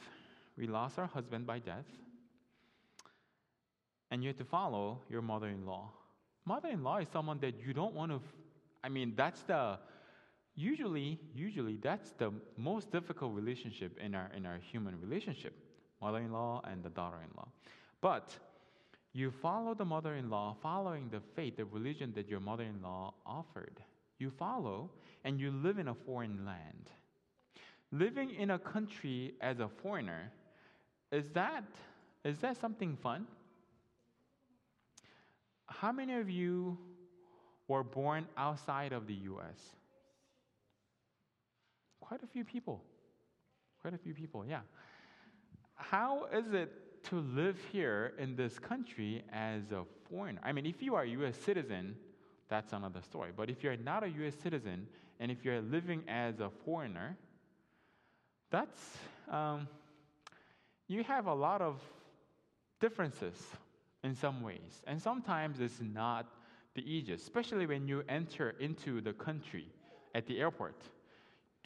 We 0.56 0.68
lost 0.68 1.00
our 1.00 1.08
husband 1.08 1.48
by 1.48 1.58
death 1.58 1.88
and 4.16 4.24
you 4.24 4.30
have 4.30 4.38
to 4.38 4.46
follow 4.46 4.98
your 5.10 5.22
mother 5.22 5.50
in 5.50 5.66
law. 5.66 5.90
Mother 6.46 6.70
in 6.70 6.82
law 6.86 7.00
is 7.00 7.08
someone 7.12 7.38
that 7.42 7.56
you 7.60 7.74
don't 7.74 7.94
want 7.94 8.14
to, 8.14 8.22
I 8.82 8.88
mean, 8.88 9.12
that's 9.14 9.42
the, 9.42 9.78
usually, 10.56 11.20
usually, 11.34 11.76
that's 11.84 12.12
the 12.12 12.32
most 12.56 12.94
difficult 12.94 13.36
relationship 13.36 13.98
in 14.00 14.16
our, 14.16 14.32
in 14.34 14.46
our 14.46 14.60
human 14.72 14.98
relationship 15.02 15.54
mother 16.00 16.20
in 16.20 16.32
law 16.32 16.62
and 16.64 16.82
the 16.82 16.92
daughter 16.92 17.18
in 17.18 17.30
law. 17.36 17.50
But 18.00 18.34
you 19.12 19.32
follow 19.32 19.74
the 19.74 19.84
mother 19.84 20.16
in 20.16 20.30
law 20.30 20.56
following 20.64 21.10
the 21.10 21.20
faith, 21.36 21.58
the 21.58 21.66
religion 21.66 22.14
that 22.16 22.30
your 22.30 22.40
mother 22.40 22.64
in 22.64 22.82
law 22.82 23.16
offered. 23.26 23.82
You 24.18 24.30
follow 24.30 24.92
and 25.26 25.42
you 25.42 25.52
live 25.52 25.78
in 25.78 25.90
a 25.90 25.94
foreign 25.94 26.46
land. 26.46 26.90
living 27.92 28.34
in 28.36 28.52
a 28.52 28.60
country 28.60 29.34
as 29.42 29.60
a 29.60 29.68
foreigner, 29.68 30.32
is 31.12 31.30
that, 31.32 31.66
is 32.24 32.40
that 32.40 32.56
something 32.62 32.98
fun? 33.04 33.28
How 35.68 35.92
many 35.92 36.16
of 36.16 36.30
you 36.30 36.78
were 37.68 37.84
born 37.84 38.28
outside 38.38 38.94
of 38.94 39.08
the 39.08 39.14
US? 39.14 39.58
Quite 42.00 42.24
a 42.24 42.28
few 42.28 42.44
people. 42.44 42.84
Quite 43.82 43.94
a 43.94 43.98
few 43.98 44.14
people, 44.14 44.46
yeah. 44.48 44.62
How 45.76 46.26
is 46.26 46.54
it 46.54 47.04
to 47.06 47.20
live 47.20 47.58
here 47.72 48.14
in 48.18 48.36
this 48.36 48.58
country 48.60 49.24
as 49.32 49.72
a 49.72 49.84
foreigner? 50.10 50.42
I 50.44 50.52
mean, 50.52 50.66
if 50.66 50.82
you 50.82 50.96
are 50.96 51.04
a 51.04 51.10
US 51.10 51.36
citizen, 51.38 51.96
that's 52.48 52.74
another 52.74 53.02
story. 53.02 53.32
But 53.36 53.50
if 53.50 53.64
you're 53.64 53.78
not 53.78 54.04
a 54.04 54.08
US 54.08 54.36
citizen 54.36 54.88
and 55.20 55.32
if 55.32 55.44
you're 55.44 55.62
living 55.62 56.04
as 56.08 56.40
a 56.40 56.50
foreigner, 56.64 57.18
that's, 58.52 58.98
um, 59.32 59.68
you 60.88 61.04
have 61.04 61.26
a 61.28 61.34
lot 61.34 61.62
of 61.62 61.82
differences 62.80 63.36
in 64.06 64.16
some 64.16 64.42
ways. 64.42 64.84
And 64.86 65.02
sometimes 65.02 65.60
it's 65.60 65.82
not 65.82 66.28
the 66.76 66.82
easiest, 66.82 67.24
especially 67.24 67.66
when 67.66 67.88
you 67.88 68.04
enter 68.08 68.56
into 68.60 69.02
the 69.02 69.14
country 69.14 69.68
at 70.14 70.28
the 70.28 70.40
airport. 70.40 70.80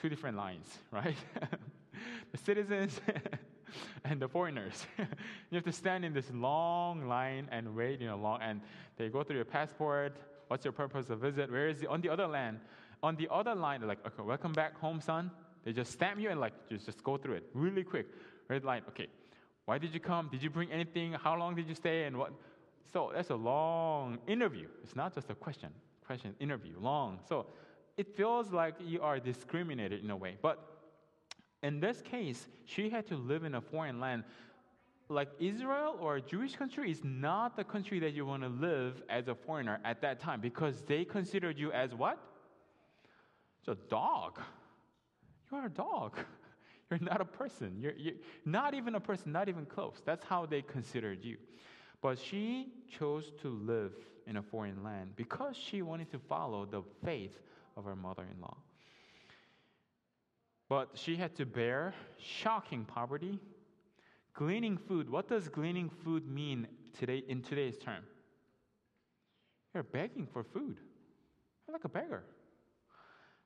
Two 0.02 0.08
different 0.08 0.38
lines, 0.38 0.78
right? 0.92 1.18
the 2.32 2.38
citizens 2.38 3.02
and 4.06 4.22
the 4.22 4.28
foreigners. 4.28 4.88
you 4.98 5.56
have 5.56 5.66
to 5.66 5.72
stand 5.72 6.06
in 6.06 6.14
this 6.14 6.32
long 6.34 7.08
line 7.08 7.50
and 7.52 7.76
wait, 7.76 8.00
you 8.00 8.08
know, 8.08 8.18
long, 8.18 8.40
and 8.42 8.62
they 8.98 9.10
go 9.10 9.22
through 9.24 9.36
your 9.36 9.46
passport. 9.46 10.18
What's 10.48 10.64
your 10.64 10.72
purpose 10.72 11.10
of 11.10 11.20
visit? 11.20 11.52
Where 11.52 11.68
is 11.68 11.82
it? 11.82 11.90
On 11.90 12.00
the 12.02 12.10
other 12.10 12.28
land, 12.28 12.60
on 13.04 13.16
the 13.18 13.28
other 13.30 13.54
line, 13.54 13.82
they're 13.82 13.90
like, 13.90 14.06
okay, 14.06 14.24
welcome 14.24 14.54
back 14.54 14.80
home, 14.80 15.02
son. 15.02 15.30
They 15.66 15.74
just 15.74 15.92
stamp 15.92 16.20
you 16.20 16.30
and 16.30 16.40
like 16.40 16.54
just, 16.70 16.86
just 16.86 17.04
go 17.04 17.18
through 17.18 17.36
it 17.36 17.50
really 17.54 17.84
quick. 17.84 18.08
Red 18.48 18.64
line, 18.64 18.84
okay. 18.90 19.08
Why 19.70 19.78
did 19.78 19.94
you 19.94 20.00
come? 20.00 20.30
Did 20.32 20.42
you 20.42 20.50
bring 20.50 20.72
anything? 20.72 21.14
How 21.14 21.38
long 21.38 21.54
did 21.54 21.68
you 21.70 21.76
stay? 21.76 22.06
And 22.06 22.18
what? 22.18 22.32
So 22.92 23.12
that's 23.14 23.30
a 23.30 23.36
long 23.36 24.18
interview. 24.26 24.68
It's 24.84 24.96
not 24.96 25.14
just 25.14 25.30
a 25.30 25.36
question, 25.36 25.70
question, 26.08 26.34
interview, 26.40 26.74
long. 26.80 27.20
So 27.30 27.46
it 27.96 28.18
feels 28.18 28.52
like 28.52 28.74
you 28.84 29.00
are 29.04 29.20
discriminated 29.20 30.04
in 30.04 30.10
a 30.10 30.18
way. 30.18 30.38
But 30.42 30.58
in 31.62 31.80
this 31.80 32.02
case, 32.02 32.48
she 32.66 32.90
had 32.90 33.06
to 33.10 33.16
live 33.16 33.44
in 33.44 33.54
a 33.54 33.62
foreign 33.62 34.00
land. 34.00 34.24
Like 35.08 35.30
Israel 35.40 35.98
or 36.02 36.16
a 36.16 36.22
Jewish 36.22 36.56
country 36.56 36.90
is 36.90 37.04
not 37.04 37.56
the 37.56 37.64
country 37.64 38.00
that 38.00 38.14
you 38.14 38.26
want 38.26 38.42
to 38.42 38.50
live 38.50 39.04
as 39.08 39.28
a 39.28 39.36
foreigner 39.36 39.80
at 39.86 40.02
that 40.02 40.20
time 40.20 40.42
because 40.42 40.82
they 40.88 41.06
considered 41.06 41.60
you 41.60 41.72
as 41.74 41.94
what? 41.94 42.18
It's 43.60 43.68
a 43.68 43.78
dog. 43.88 44.40
You 45.52 45.60
are 45.60 45.68
a 45.68 45.70
dog. 45.70 46.18
You're 46.90 47.00
not 47.02 47.22
a 47.22 47.26
person. 47.26 47.78
You're, 47.80 47.94
you're 47.98 48.16
not 48.46 48.74
even 48.74 48.96
a 48.96 49.00
person, 49.00 49.32
not 49.32 49.48
even 49.48 49.66
close. 49.66 50.02
That's 50.06 50.26
how 50.26 50.46
they 50.46 50.62
considered 50.62 51.24
you. 51.24 51.38
But 52.02 52.18
she 52.18 52.72
chose 52.98 53.32
to 53.42 53.50
live 53.50 53.94
in 54.26 54.38
a 54.38 54.42
foreign 54.42 54.84
land 54.84 55.16
because 55.16 55.56
she 55.56 55.82
wanted 55.82 56.12
to 56.12 56.20
follow 56.20 56.66
the 56.66 56.82
faith 57.04 57.38
of 57.78 57.86
her 57.86 57.96
mother 57.96 58.24
in 58.24 58.42
law. 58.42 58.58
But 60.68 60.92
she 60.94 61.16
had 61.16 61.36
to 61.38 61.46
bear 61.46 61.94
shocking 62.20 62.86
poverty, 62.86 63.40
gleaning 64.34 64.78
food. 64.78 65.10
What 65.10 65.28
does 65.28 65.48
gleaning 65.48 65.90
food 65.90 66.28
mean 66.28 66.68
today 66.98 67.24
in 67.28 67.42
today's 67.42 67.78
term? 67.78 68.04
You're 69.74 69.84
begging 69.84 70.28
for 70.32 70.44
food. 70.44 70.78
You're 71.68 71.74
like 71.74 71.86
a 71.86 71.90
beggar. 71.90 72.24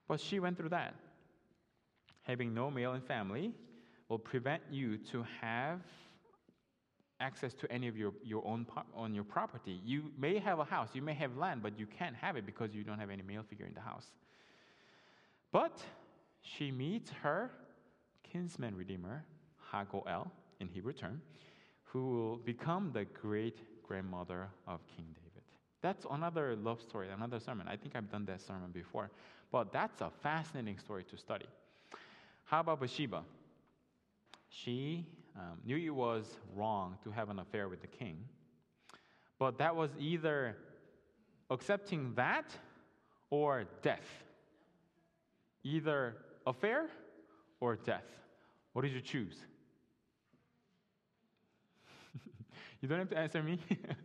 But 0.08 0.20
she 0.20 0.40
went 0.40 0.58
through 0.58 0.70
that. 0.70 0.96
Having 2.24 2.54
no 2.54 2.72
male 2.72 2.94
in 2.94 3.02
family 3.02 3.54
will 4.10 4.20
prevent 4.20 4.62
you 4.72 4.98
to 4.98 5.26
have 5.42 5.82
access 7.20 7.54
to 7.54 7.72
any 7.72 7.88
of 7.88 7.96
your, 7.96 8.14
your 8.24 8.46
own 8.46 8.66
on 8.94 9.14
your 9.14 9.24
property. 9.24 9.80
You 9.84 10.12
may 10.18 10.40
have 10.40 10.60
a 10.60 10.64
house, 10.64 10.90
you 10.94 11.02
may 11.02 11.14
have 11.14 11.38
land, 11.38 11.64
but 11.64 11.80
you 11.80 11.88
can't 11.88 12.16
have 12.16 12.36
it 12.36 12.46
because 12.46 12.74
you 12.74 12.84
don't 12.84 13.00
have 13.00 13.10
any 13.10 13.24
male 13.24 13.44
figure 13.50 13.66
in 13.66 13.74
the 13.74 13.82
house. 13.82 14.08
But 15.52 15.84
she 16.42 16.72
meets 16.72 17.12
her 17.22 17.52
kinsman 18.24 18.76
redeemer, 18.76 19.24
Hagoel, 19.72 20.30
in 20.60 20.68
Hebrew 20.68 20.94
term, 20.94 21.22
who 21.84 22.10
will 22.10 22.38
become 22.38 22.92
the 22.94 23.06
great 23.06 23.60
grandmother 23.84 24.50
of 24.68 24.80
King 24.88 25.06
David. 25.14 25.44
That's 25.82 26.06
another 26.10 26.56
love 26.56 26.82
story, 26.82 27.10
another 27.10 27.40
sermon. 27.40 27.68
I 27.68 27.76
think 27.76 27.96
I've 27.96 28.10
done 28.10 28.26
that 28.26 28.42
sermon 28.42 28.72
before. 28.72 29.12
But 29.52 29.72
that's 29.72 30.02
a 30.02 30.10
fascinating 30.22 30.80
story 30.80 31.04
to 31.04 31.18
study. 31.18 31.46
How 32.54 32.60
about 32.60 32.82
Bathsheba? 32.82 33.24
She 34.48 35.08
um, 35.36 35.58
knew 35.66 35.76
it 35.76 35.90
was 35.90 36.38
wrong 36.56 37.00
to 37.04 37.10
have 37.10 37.32
an 37.32 37.40
affair 37.40 37.68
with 37.68 37.82
the 37.82 37.88
king, 37.88 38.20
but 39.40 39.58
that 39.58 39.76
was 39.76 39.90
either 39.98 40.56
accepting 41.50 42.14
that 42.14 42.46
or 43.32 43.64
death. 43.82 44.06
Either 45.64 46.16
affair 46.46 46.90
or 47.60 47.76
death. 47.76 48.06
What 48.74 48.84
did 48.84 48.92
you 48.92 49.02
choose? 49.02 49.38
you 52.82 52.88
don't 52.88 53.00
have 53.00 53.10
to 53.10 53.18
answer 53.18 53.42
me. 53.42 53.58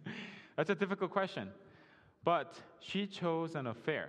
That's 0.56 0.70
a 0.70 0.74
difficult 0.74 1.10
question. 1.10 1.50
But 2.24 2.54
she 2.80 3.06
chose 3.06 3.56
an 3.56 3.66
affair. 3.66 4.08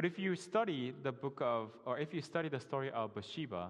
But 0.00 0.06
if 0.06 0.18
you 0.18 0.34
study 0.34 0.94
the 1.02 1.12
book 1.12 1.42
of, 1.44 1.72
or 1.84 1.98
if 1.98 2.14
you 2.14 2.22
study 2.22 2.48
the 2.48 2.58
story 2.58 2.90
of 2.90 3.14
Bathsheba, 3.14 3.68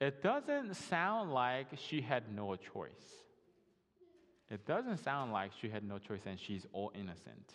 it 0.00 0.20
doesn't 0.20 0.74
sound 0.74 1.32
like 1.32 1.68
she 1.76 2.00
had 2.00 2.24
no 2.34 2.56
choice. 2.56 3.22
It 4.50 4.66
doesn't 4.66 4.96
sound 4.96 5.32
like 5.32 5.52
she 5.60 5.68
had 5.68 5.84
no 5.84 5.98
choice 5.98 6.22
and 6.26 6.40
she's 6.40 6.66
all 6.72 6.90
innocent. 6.92 7.54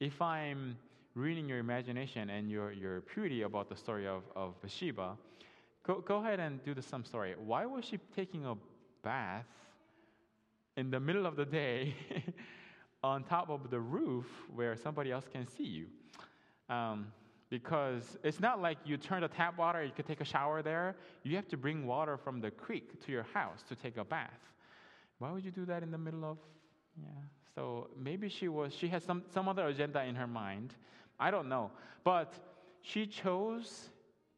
If 0.00 0.22
I'm 0.22 0.78
reading 1.14 1.46
your 1.46 1.58
imagination 1.58 2.30
and 2.30 2.50
your, 2.50 2.72
your 2.72 3.02
purity 3.02 3.42
about 3.42 3.68
the 3.68 3.76
story 3.76 4.06
of, 4.06 4.22
of 4.34 4.58
Bathsheba, 4.62 5.18
go, 5.86 6.00
go 6.00 6.20
ahead 6.20 6.40
and 6.40 6.64
do 6.64 6.72
the 6.72 6.80
some 6.80 7.04
story. 7.04 7.34
Why 7.36 7.66
was 7.66 7.84
she 7.84 7.98
taking 8.16 8.46
a 8.46 8.54
bath 9.02 9.44
in 10.78 10.90
the 10.90 10.98
middle 10.98 11.26
of 11.26 11.36
the 11.36 11.44
day 11.44 11.94
on 13.04 13.22
top 13.22 13.50
of 13.50 13.68
the 13.68 13.80
roof 13.80 14.24
where 14.54 14.78
somebody 14.78 15.12
else 15.12 15.26
can 15.30 15.46
see 15.46 15.64
you? 15.64 15.86
Um, 16.74 17.08
because 17.54 18.18
it's 18.24 18.40
not 18.40 18.60
like 18.60 18.78
you 18.84 18.96
turn 18.96 19.20
the 19.20 19.28
tap 19.28 19.56
water, 19.56 19.84
you 19.84 19.92
could 19.94 20.08
take 20.08 20.20
a 20.20 20.24
shower 20.24 20.60
there. 20.60 20.96
You 21.22 21.36
have 21.36 21.46
to 21.50 21.56
bring 21.56 21.86
water 21.86 22.16
from 22.16 22.40
the 22.40 22.50
creek 22.50 23.00
to 23.06 23.12
your 23.12 23.22
house 23.32 23.62
to 23.68 23.76
take 23.76 23.96
a 23.96 24.02
bath. 24.02 24.40
Why 25.20 25.30
would 25.30 25.44
you 25.44 25.52
do 25.52 25.64
that 25.66 25.84
in 25.84 25.92
the 25.92 25.98
middle 26.06 26.24
of, 26.24 26.38
yeah? 27.00 27.10
So 27.54 27.90
maybe 27.96 28.28
she 28.28 28.48
was, 28.48 28.74
she 28.74 28.88
had 28.88 29.04
some, 29.04 29.22
some 29.32 29.48
other 29.48 29.68
agenda 29.68 30.02
in 30.02 30.16
her 30.16 30.26
mind. 30.26 30.74
I 31.20 31.30
don't 31.30 31.48
know. 31.48 31.70
But 32.02 32.34
she 32.82 33.06
chose 33.06 33.88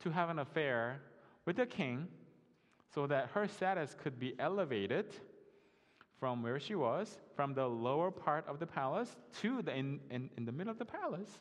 to 0.00 0.10
have 0.10 0.28
an 0.28 0.40
affair 0.40 1.00
with 1.46 1.56
the 1.56 1.64
king 1.64 2.08
so 2.94 3.06
that 3.06 3.30
her 3.32 3.48
status 3.48 3.96
could 3.98 4.20
be 4.20 4.34
elevated 4.38 5.06
from 6.20 6.42
where 6.42 6.60
she 6.60 6.74
was, 6.74 7.16
from 7.34 7.54
the 7.54 7.66
lower 7.66 8.10
part 8.10 8.46
of 8.46 8.58
the 8.58 8.66
palace 8.66 9.16
to 9.40 9.62
the 9.62 9.74
in, 9.74 10.00
in, 10.10 10.28
in 10.36 10.44
the 10.44 10.52
middle 10.52 10.70
of 10.70 10.78
the 10.78 10.84
palace. 10.84 11.38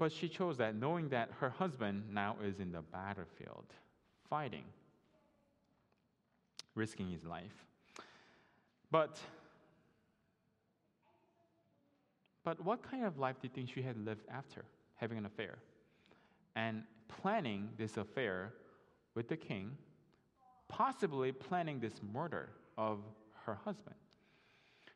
But 0.00 0.12
she 0.12 0.30
chose 0.30 0.56
that 0.56 0.74
knowing 0.74 1.10
that 1.10 1.28
her 1.40 1.50
husband 1.50 2.04
now 2.10 2.36
is 2.42 2.58
in 2.58 2.72
the 2.72 2.80
battlefield, 2.80 3.66
fighting, 4.30 4.64
risking 6.74 7.10
his 7.10 7.26
life. 7.26 7.66
But 8.90 9.20
but 12.44 12.64
what 12.64 12.82
kind 12.82 13.04
of 13.04 13.18
life 13.18 13.36
do 13.42 13.48
you 13.48 13.52
think 13.54 13.68
she 13.68 13.82
had 13.82 14.02
lived 14.02 14.24
after 14.32 14.64
having 14.96 15.18
an 15.18 15.26
affair 15.26 15.58
and 16.56 16.82
planning 17.08 17.68
this 17.76 17.98
affair 17.98 18.54
with 19.14 19.28
the 19.28 19.36
king, 19.36 19.76
possibly 20.66 21.30
planning 21.30 21.78
this 21.78 22.00
murder 22.10 22.48
of 22.78 23.00
her 23.44 23.58
husband? 23.66 23.96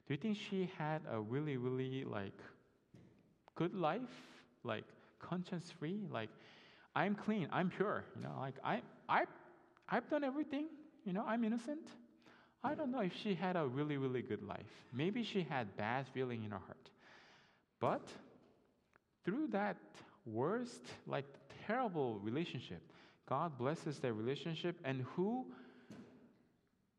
Do 0.09 0.15
you 0.15 0.17
think 0.17 0.39
she 0.39 0.71
had 0.79 1.03
a 1.13 1.21
really, 1.21 1.59
really 1.59 2.05
like 2.05 2.41
good 3.55 3.75
life? 3.75 4.31
Like 4.67 4.85
conscience 5.29 5.73
free. 5.79 6.01
Like, 6.11 6.31
I'm 6.95 7.15
clean, 7.15 7.49
I'm 7.53 7.71
pure. 7.71 8.05
You 8.17 8.23
know, 8.23 8.35
like 8.41 8.55
I, 8.65 8.83
I, 9.09 9.25
I've 9.89 10.09
done 10.09 10.25
everything. 10.25 10.67
You 11.05 11.13
know, 11.13 11.25
I'm 11.27 11.45
innocent. 11.45 11.89
I 12.63 12.75
don't 12.75 12.91
know 12.91 13.01
if 13.01 13.13
she 13.23 13.35
had 13.35 13.57
a 13.57 13.67
really, 13.67 13.97
really 13.97 14.23
good 14.23 14.43
life. 14.43 14.73
Maybe 14.93 15.23
she 15.23 15.43
had 15.43 15.77
bad 15.77 16.07
feeling 16.15 16.45
in 16.45 16.51
her 16.51 16.59
heart. 16.59 16.91
But 17.79 18.09
through 19.25 19.49
that 19.49 19.77
worst, 20.25 20.81
like 21.07 21.27
terrible 21.67 22.19
relationship, 22.21 22.81
God 23.29 23.59
blesses 23.59 23.99
that 23.99 24.13
relationship. 24.13 24.77
And 24.85 25.05
who, 25.15 25.47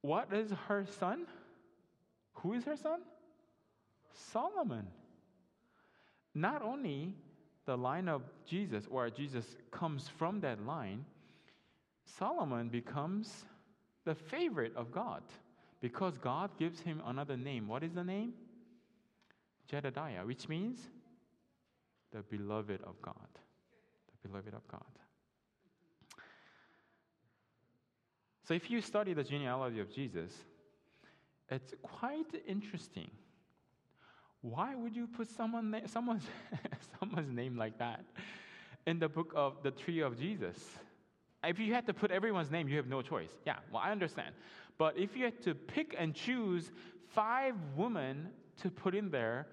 what 0.02 0.32
is 0.34 0.52
her 0.68 0.86
son? 1.00 1.26
Who 2.36 2.54
is 2.54 2.64
her 2.66 2.78
son? 2.78 3.00
Solomon. 4.32 4.88
Not 6.36 6.62
only 6.62 7.16
the 7.66 7.78
line 7.78 8.08
of 8.08 8.22
Jesus, 8.46 8.86
or 8.90 9.10
Jesus 9.10 9.46
comes 9.72 10.08
from 10.08 10.40
that 10.42 10.66
line, 10.66 11.06
Solomon 12.06 12.70
becomes 12.70 13.46
the 14.06 14.16
favorite 14.16 14.76
of 14.76 14.92
God 14.92 15.24
because 15.82 16.18
God 16.18 16.52
gives 16.60 16.80
him 16.80 17.02
another 17.06 17.36
name. 17.36 17.68
What 17.68 17.84
is 17.84 17.94
the 17.94 18.04
name? 18.04 18.34
Jedediah, 19.68 20.26
which 20.26 20.48
means 20.48 20.80
the 22.12 22.22
beloved 22.22 22.82
of 22.84 23.02
God. 23.02 23.16
The 24.22 24.28
beloved 24.30 24.54
of 24.54 24.68
God. 24.68 24.82
So 28.48 28.54
if 28.54 28.70
you 28.70 28.80
study 28.80 29.14
the 29.14 29.24
genealogy 29.24 29.80
of 29.80 29.92
Jesus, 29.92 30.32
it's 31.50 31.74
quite 31.82 32.28
interesting. 32.48 33.10
Why 34.50 34.76
would 34.76 34.96
you 34.96 35.08
put 35.08 35.28
someone 35.28 35.82
someone's, 35.88 36.24
someone's 37.00 37.32
name 37.32 37.58
like 37.58 37.80
that 37.80 38.06
in 38.86 39.00
the 39.00 39.10
book 39.10 39.34
of 39.36 39.64
the 39.64 39.72
tree 39.72 40.02
of 40.02 40.20
Jesus? 40.20 40.58
If 41.44 41.60
you 41.60 41.74
had 41.74 41.86
to 41.88 41.94
put 41.94 42.12
everyone's 42.12 42.52
name, 42.52 42.68
you 42.68 42.78
have 42.78 42.88
no 42.88 43.02
choice. 43.02 43.32
Yeah, 43.46 43.58
well, 43.72 43.82
I 43.84 43.92
understand. 43.92 44.34
But 44.78 44.98
if 44.98 45.16
you 45.16 45.26
had 45.26 45.42
to 45.44 45.56
pick 45.56 45.96
and 45.98 46.14
choose 46.14 46.72
five 47.08 47.56
women 47.76 48.30
to 48.62 48.70
put 48.70 48.94
in 48.94 49.10
there, 49.10 49.48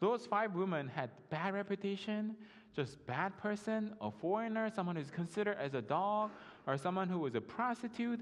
those 0.00 0.26
five 0.26 0.54
women 0.54 0.88
had 0.88 1.10
bad 1.30 1.54
reputation, 1.54 2.36
just 2.74 3.04
bad 3.06 3.36
person, 3.36 3.94
a 4.00 4.10
foreigner, 4.10 4.70
someone 4.74 4.96
who's 4.96 5.10
considered 5.10 5.56
as 5.58 5.74
a 5.74 5.82
dog, 5.82 6.30
or 6.66 6.76
someone 6.76 7.08
who 7.08 7.18
was 7.18 7.34
a 7.34 7.40
prostitute, 7.40 8.20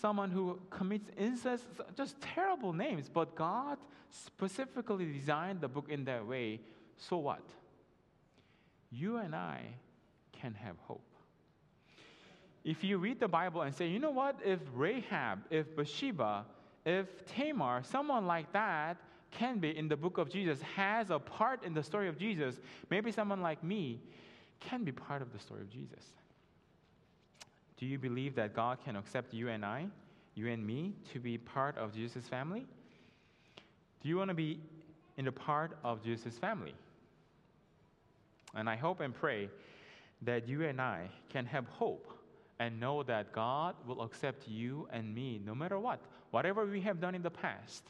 someone 0.00 0.30
who 0.30 0.58
commits 0.70 1.10
incest, 1.16 1.64
just 1.96 2.20
terrible 2.20 2.72
names. 2.72 3.08
But 3.08 3.34
God 3.34 3.78
specifically 4.10 5.12
designed 5.12 5.60
the 5.60 5.68
book 5.68 5.88
in 5.88 6.04
that 6.04 6.26
way. 6.26 6.60
So 6.96 7.18
what? 7.18 7.42
You 8.90 9.16
and 9.18 9.34
I 9.34 9.62
can 10.32 10.54
have 10.54 10.76
hope. 10.84 11.02
If 12.64 12.82
you 12.82 12.98
read 12.98 13.20
the 13.20 13.28
Bible 13.28 13.62
and 13.62 13.74
say, 13.74 13.86
you 13.86 13.98
know 13.98 14.10
what, 14.10 14.40
if 14.44 14.58
Rahab, 14.74 15.40
if 15.50 15.76
Bathsheba, 15.76 16.44
if 16.84 17.06
Tamar, 17.26 17.82
someone 17.84 18.26
like 18.26 18.52
that 18.52 18.96
can 19.30 19.58
be 19.58 19.76
in 19.76 19.88
the 19.88 19.96
book 19.96 20.18
of 20.18 20.28
Jesus, 20.28 20.60
has 20.62 21.10
a 21.10 21.18
part 21.18 21.64
in 21.64 21.74
the 21.74 21.82
story 21.82 22.08
of 22.08 22.18
Jesus, 22.18 22.56
maybe 22.90 23.12
someone 23.12 23.40
like 23.40 23.62
me 23.62 24.00
can 24.60 24.84
be 24.84 24.92
part 24.92 25.22
of 25.22 25.32
the 25.32 25.38
story 25.38 25.60
of 25.60 25.70
Jesus. 25.70 26.12
Do 27.78 27.86
you 27.86 27.98
believe 27.98 28.34
that 28.36 28.54
God 28.54 28.78
can 28.84 28.96
accept 28.96 29.34
you 29.34 29.48
and 29.48 29.64
I, 29.64 29.86
you 30.34 30.48
and 30.48 30.66
me, 30.66 30.94
to 31.12 31.20
be 31.20 31.38
part 31.38 31.76
of 31.76 31.94
Jesus' 31.94 32.26
family? 32.26 32.66
Do 34.02 34.08
you 34.08 34.16
want 34.16 34.28
to 34.28 34.34
be 34.34 34.60
in 35.16 35.26
a 35.26 35.32
part 35.32 35.76
of 35.84 36.02
Jesus' 36.02 36.38
family? 36.38 36.74
And 38.54 38.68
I 38.70 38.76
hope 38.76 39.00
and 39.00 39.14
pray 39.14 39.50
that 40.22 40.48
you 40.48 40.64
and 40.64 40.80
I 40.80 41.08
can 41.28 41.44
have 41.46 41.66
hope 41.66 42.10
and 42.58 42.80
know 42.80 43.02
that 43.02 43.32
God 43.32 43.74
will 43.86 44.00
accept 44.02 44.48
you 44.48 44.88
and 44.90 45.14
me 45.14 45.40
no 45.44 45.54
matter 45.54 45.78
what. 45.78 46.00
Whatever 46.30 46.64
we 46.64 46.80
have 46.80 47.00
done 47.00 47.14
in 47.14 47.22
the 47.22 47.30
past, 47.30 47.84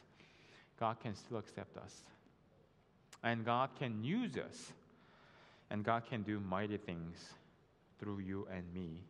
God 0.79 0.99
can 0.99 1.15
still 1.15 1.37
accept 1.37 1.77
us. 1.77 2.03
And 3.23 3.45
God 3.45 3.69
can 3.79 4.03
use 4.03 4.37
us. 4.37 4.73
And 5.69 5.83
God 5.83 6.03
can 6.09 6.23
do 6.23 6.39
mighty 6.39 6.77
things 6.77 7.17
through 7.99 8.19
you 8.19 8.47
and 8.53 8.63
me 8.73 9.01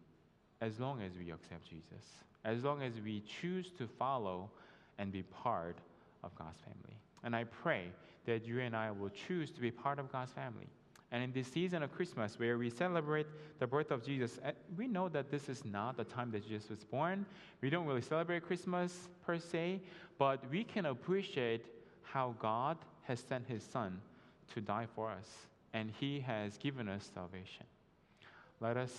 as 0.62 0.80
long 0.80 1.02
as 1.02 1.12
we 1.18 1.32
accept 1.32 1.70
Jesus, 1.70 2.06
as 2.46 2.64
long 2.64 2.82
as 2.82 2.94
we 3.04 3.24
choose 3.42 3.72
to 3.78 3.88
follow 3.88 4.50
and 4.98 5.12
be 5.12 5.24
part 5.24 5.78
of 6.24 6.36
God's 6.36 6.60
family. 6.62 6.98
And 7.24 7.36
I 7.36 7.44
pray 7.44 7.86
that 8.26 8.46
you 8.46 8.60
and 8.60 8.76
I 8.76 8.92
will 8.92 9.10
choose 9.10 9.52
to 9.52 9.62
be 9.62 9.72
part 9.72 10.00
of 10.00 10.12
God's 10.12 10.32
family. 10.32 10.68
And 11.12 11.24
in 11.24 11.32
this 11.32 11.48
season 11.48 11.84
of 11.84 11.94
Christmas, 11.94 12.38
where 12.38 12.58
we 12.58 12.70
celebrate 12.70 13.28
the 13.60 13.68
birth 13.68 13.92
of 13.92 14.04
Jesus, 14.06 14.40
eh, 14.44 14.52
we 14.78 14.88
know 14.88 15.08
that 15.10 15.32
this 15.32 15.48
is 15.48 15.64
not 15.64 15.96
the 15.96 16.04
time 16.04 16.32
that 16.32 16.46
Jesus 16.46 16.70
was 16.70 16.84
born. 16.84 17.26
We 17.62 17.70
don't 17.70 17.86
really 17.86 18.02
celebrate 18.02 18.46
Christmas 18.46 19.08
per 19.26 19.40
se, 19.40 19.82
but 20.20 20.44
we 20.52 20.66
can 20.66 20.88
appreciate 20.88 21.66
how 22.04 22.36
God 22.40 22.78
has 23.04 23.22
sent 23.22 23.48
his 23.48 23.64
Son 23.64 24.02
to 24.54 24.60
die 24.60 24.88
for 24.96 25.10
us, 25.10 25.48
and 25.74 25.92
he 25.98 26.20
has 26.20 26.58
given 26.58 26.90
us 26.90 27.10
salvation. 27.14 27.66
Let 28.60 28.76
us 28.76 28.92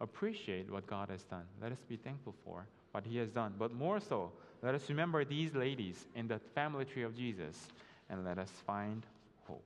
appreciate 0.00 0.70
what 0.70 0.86
God 0.86 1.10
has 1.10 1.22
done. 1.24 1.44
Let 1.62 1.72
us 1.72 1.78
be 1.88 1.96
thankful 1.96 2.34
for 2.44 2.66
what 2.92 3.04
he 3.04 3.18
has 3.18 3.30
done. 3.30 3.54
But 3.58 3.72
more 3.72 4.00
so, 4.00 4.32
let 4.62 4.74
us 4.74 4.88
remember 4.88 5.24
these 5.24 5.54
ladies 5.54 6.06
in 6.14 6.28
the 6.28 6.38
family 6.54 6.84
tree 6.84 7.02
of 7.02 7.16
Jesus, 7.16 7.68
and 8.08 8.24
let 8.24 8.38
us 8.38 8.50
find 8.66 9.04
hope. 9.46 9.64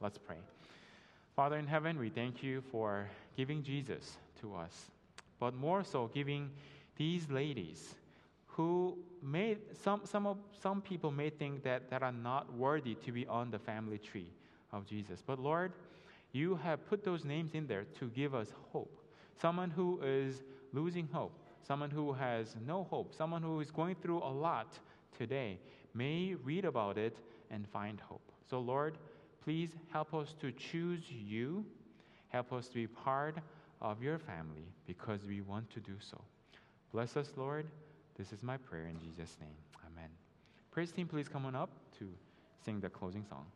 Let's 0.00 0.18
pray. 0.18 0.38
Father 1.34 1.56
in 1.56 1.66
heaven, 1.66 1.98
we 1.98 2.08
thank 2.08 2.42
you 2.42 2.62
for 2.72 3.08
giving 3.36 3.62
Jesus 3.62 4.16
to 4.40 4.54
us, 4.54 4.90
but 5.38 5.54
more 5.54 5.84
so, 5.84 6.10
giving 6.14 6.50
these 6.96 7.28
ladies 7.28 7.94
who 8.46 8.96
may, 9.22 9.56
some, 9.82 10.00
some, 10.04 10.26
of, 10.26 10.38
some 10.62 10.80
people 10.80 11.10
may 11.10 11.28
think 11.28 11.62
that, 11.62 11.90
that 11.90 12.02
are 12.02 12.12
not 12.12 12.50
worthy 12.54 12.94
to 12.94 13.12
be 13.12 13.26
on 13.26 13.50
the 13.50 13.58
family 13.58 13.98
tree 13.98 14.28
of 14.72 14.86
Jesus. 14.86 15.22
But 15.26 15.38
Lord, 15.38 15.72
you 16.32 16.56
have 16.56 16.86
put 16.88 17.04
those 17.04 17.24
names 17.24 17.54
in 17.54 17.66
there 17.66 17.84
to 17.98 18.06
give 18.08 18.34
us 18.34 18.48
hope. 18.72 18.98
Someone 19.40 19.70
who 19.70 20.00
is 20.02 20.42
losing 20.72 21.08
hope, 21.12 21.32
someone 21.66 21.90
who 21.90 22.12
has 22.12 22.54
no 22.66 22.84
hope, 22.84 23.14
someone 23.14 23.42
who 23.42 23.60
is 23.60 23.70
going 23.70 23.96
through 24.02 24.18
a 24.18 24.32
lot 24.32 24.78
today 25.16 25.58
may 25.94 26.34
read 26.44 26.64
about 26.64 26.98
it 26.98 27.16
and 27.50 27.66
find 27.68 28.00
hope. 28.00 28.32
So, 28.48 28.60
Lord, 28.60 28.98
Please 29.46 29.70
help 29.92 30.12
us 30.12 30.34
to 30.40 30.50
choose 30.50 31.04
you. 31.08 31.64
Help 32.30 32.52
us 32.52 32.66
to 32.66 32.74
be 32.74 32.88
part 32.88 33.36
of 33.80 34.02
your 34.02 34.18
family 34.18 34.66
because 34.88 35.20
we 35.24 35.40
want 35.40 35.70
to 35.70 35.78
do 35.78 35.92
so. 36.00 36.20
Bless 36.92 37.16
us, 37.16 37.32
Lord. 37.36 37.68
This 38.18 38.32
is 38.32 38.42
my 38.42 38.56
prayer 38.56 38.88
in 38.88 38.98
Jesus' 38.98 39.36
name. 39.40 39.54
Amen. 39.86 40.10
Praise 40.72 40.90
team, 40.90 41.06
please 41.06 41.28
come 41.28 41.46
on 41.46 41.54
up 41.54 41.70
to 42.00 42.08
sing 42.64 42.80
the 42.80 42.88
closing 42.88 43.24
song. 43.24 43.46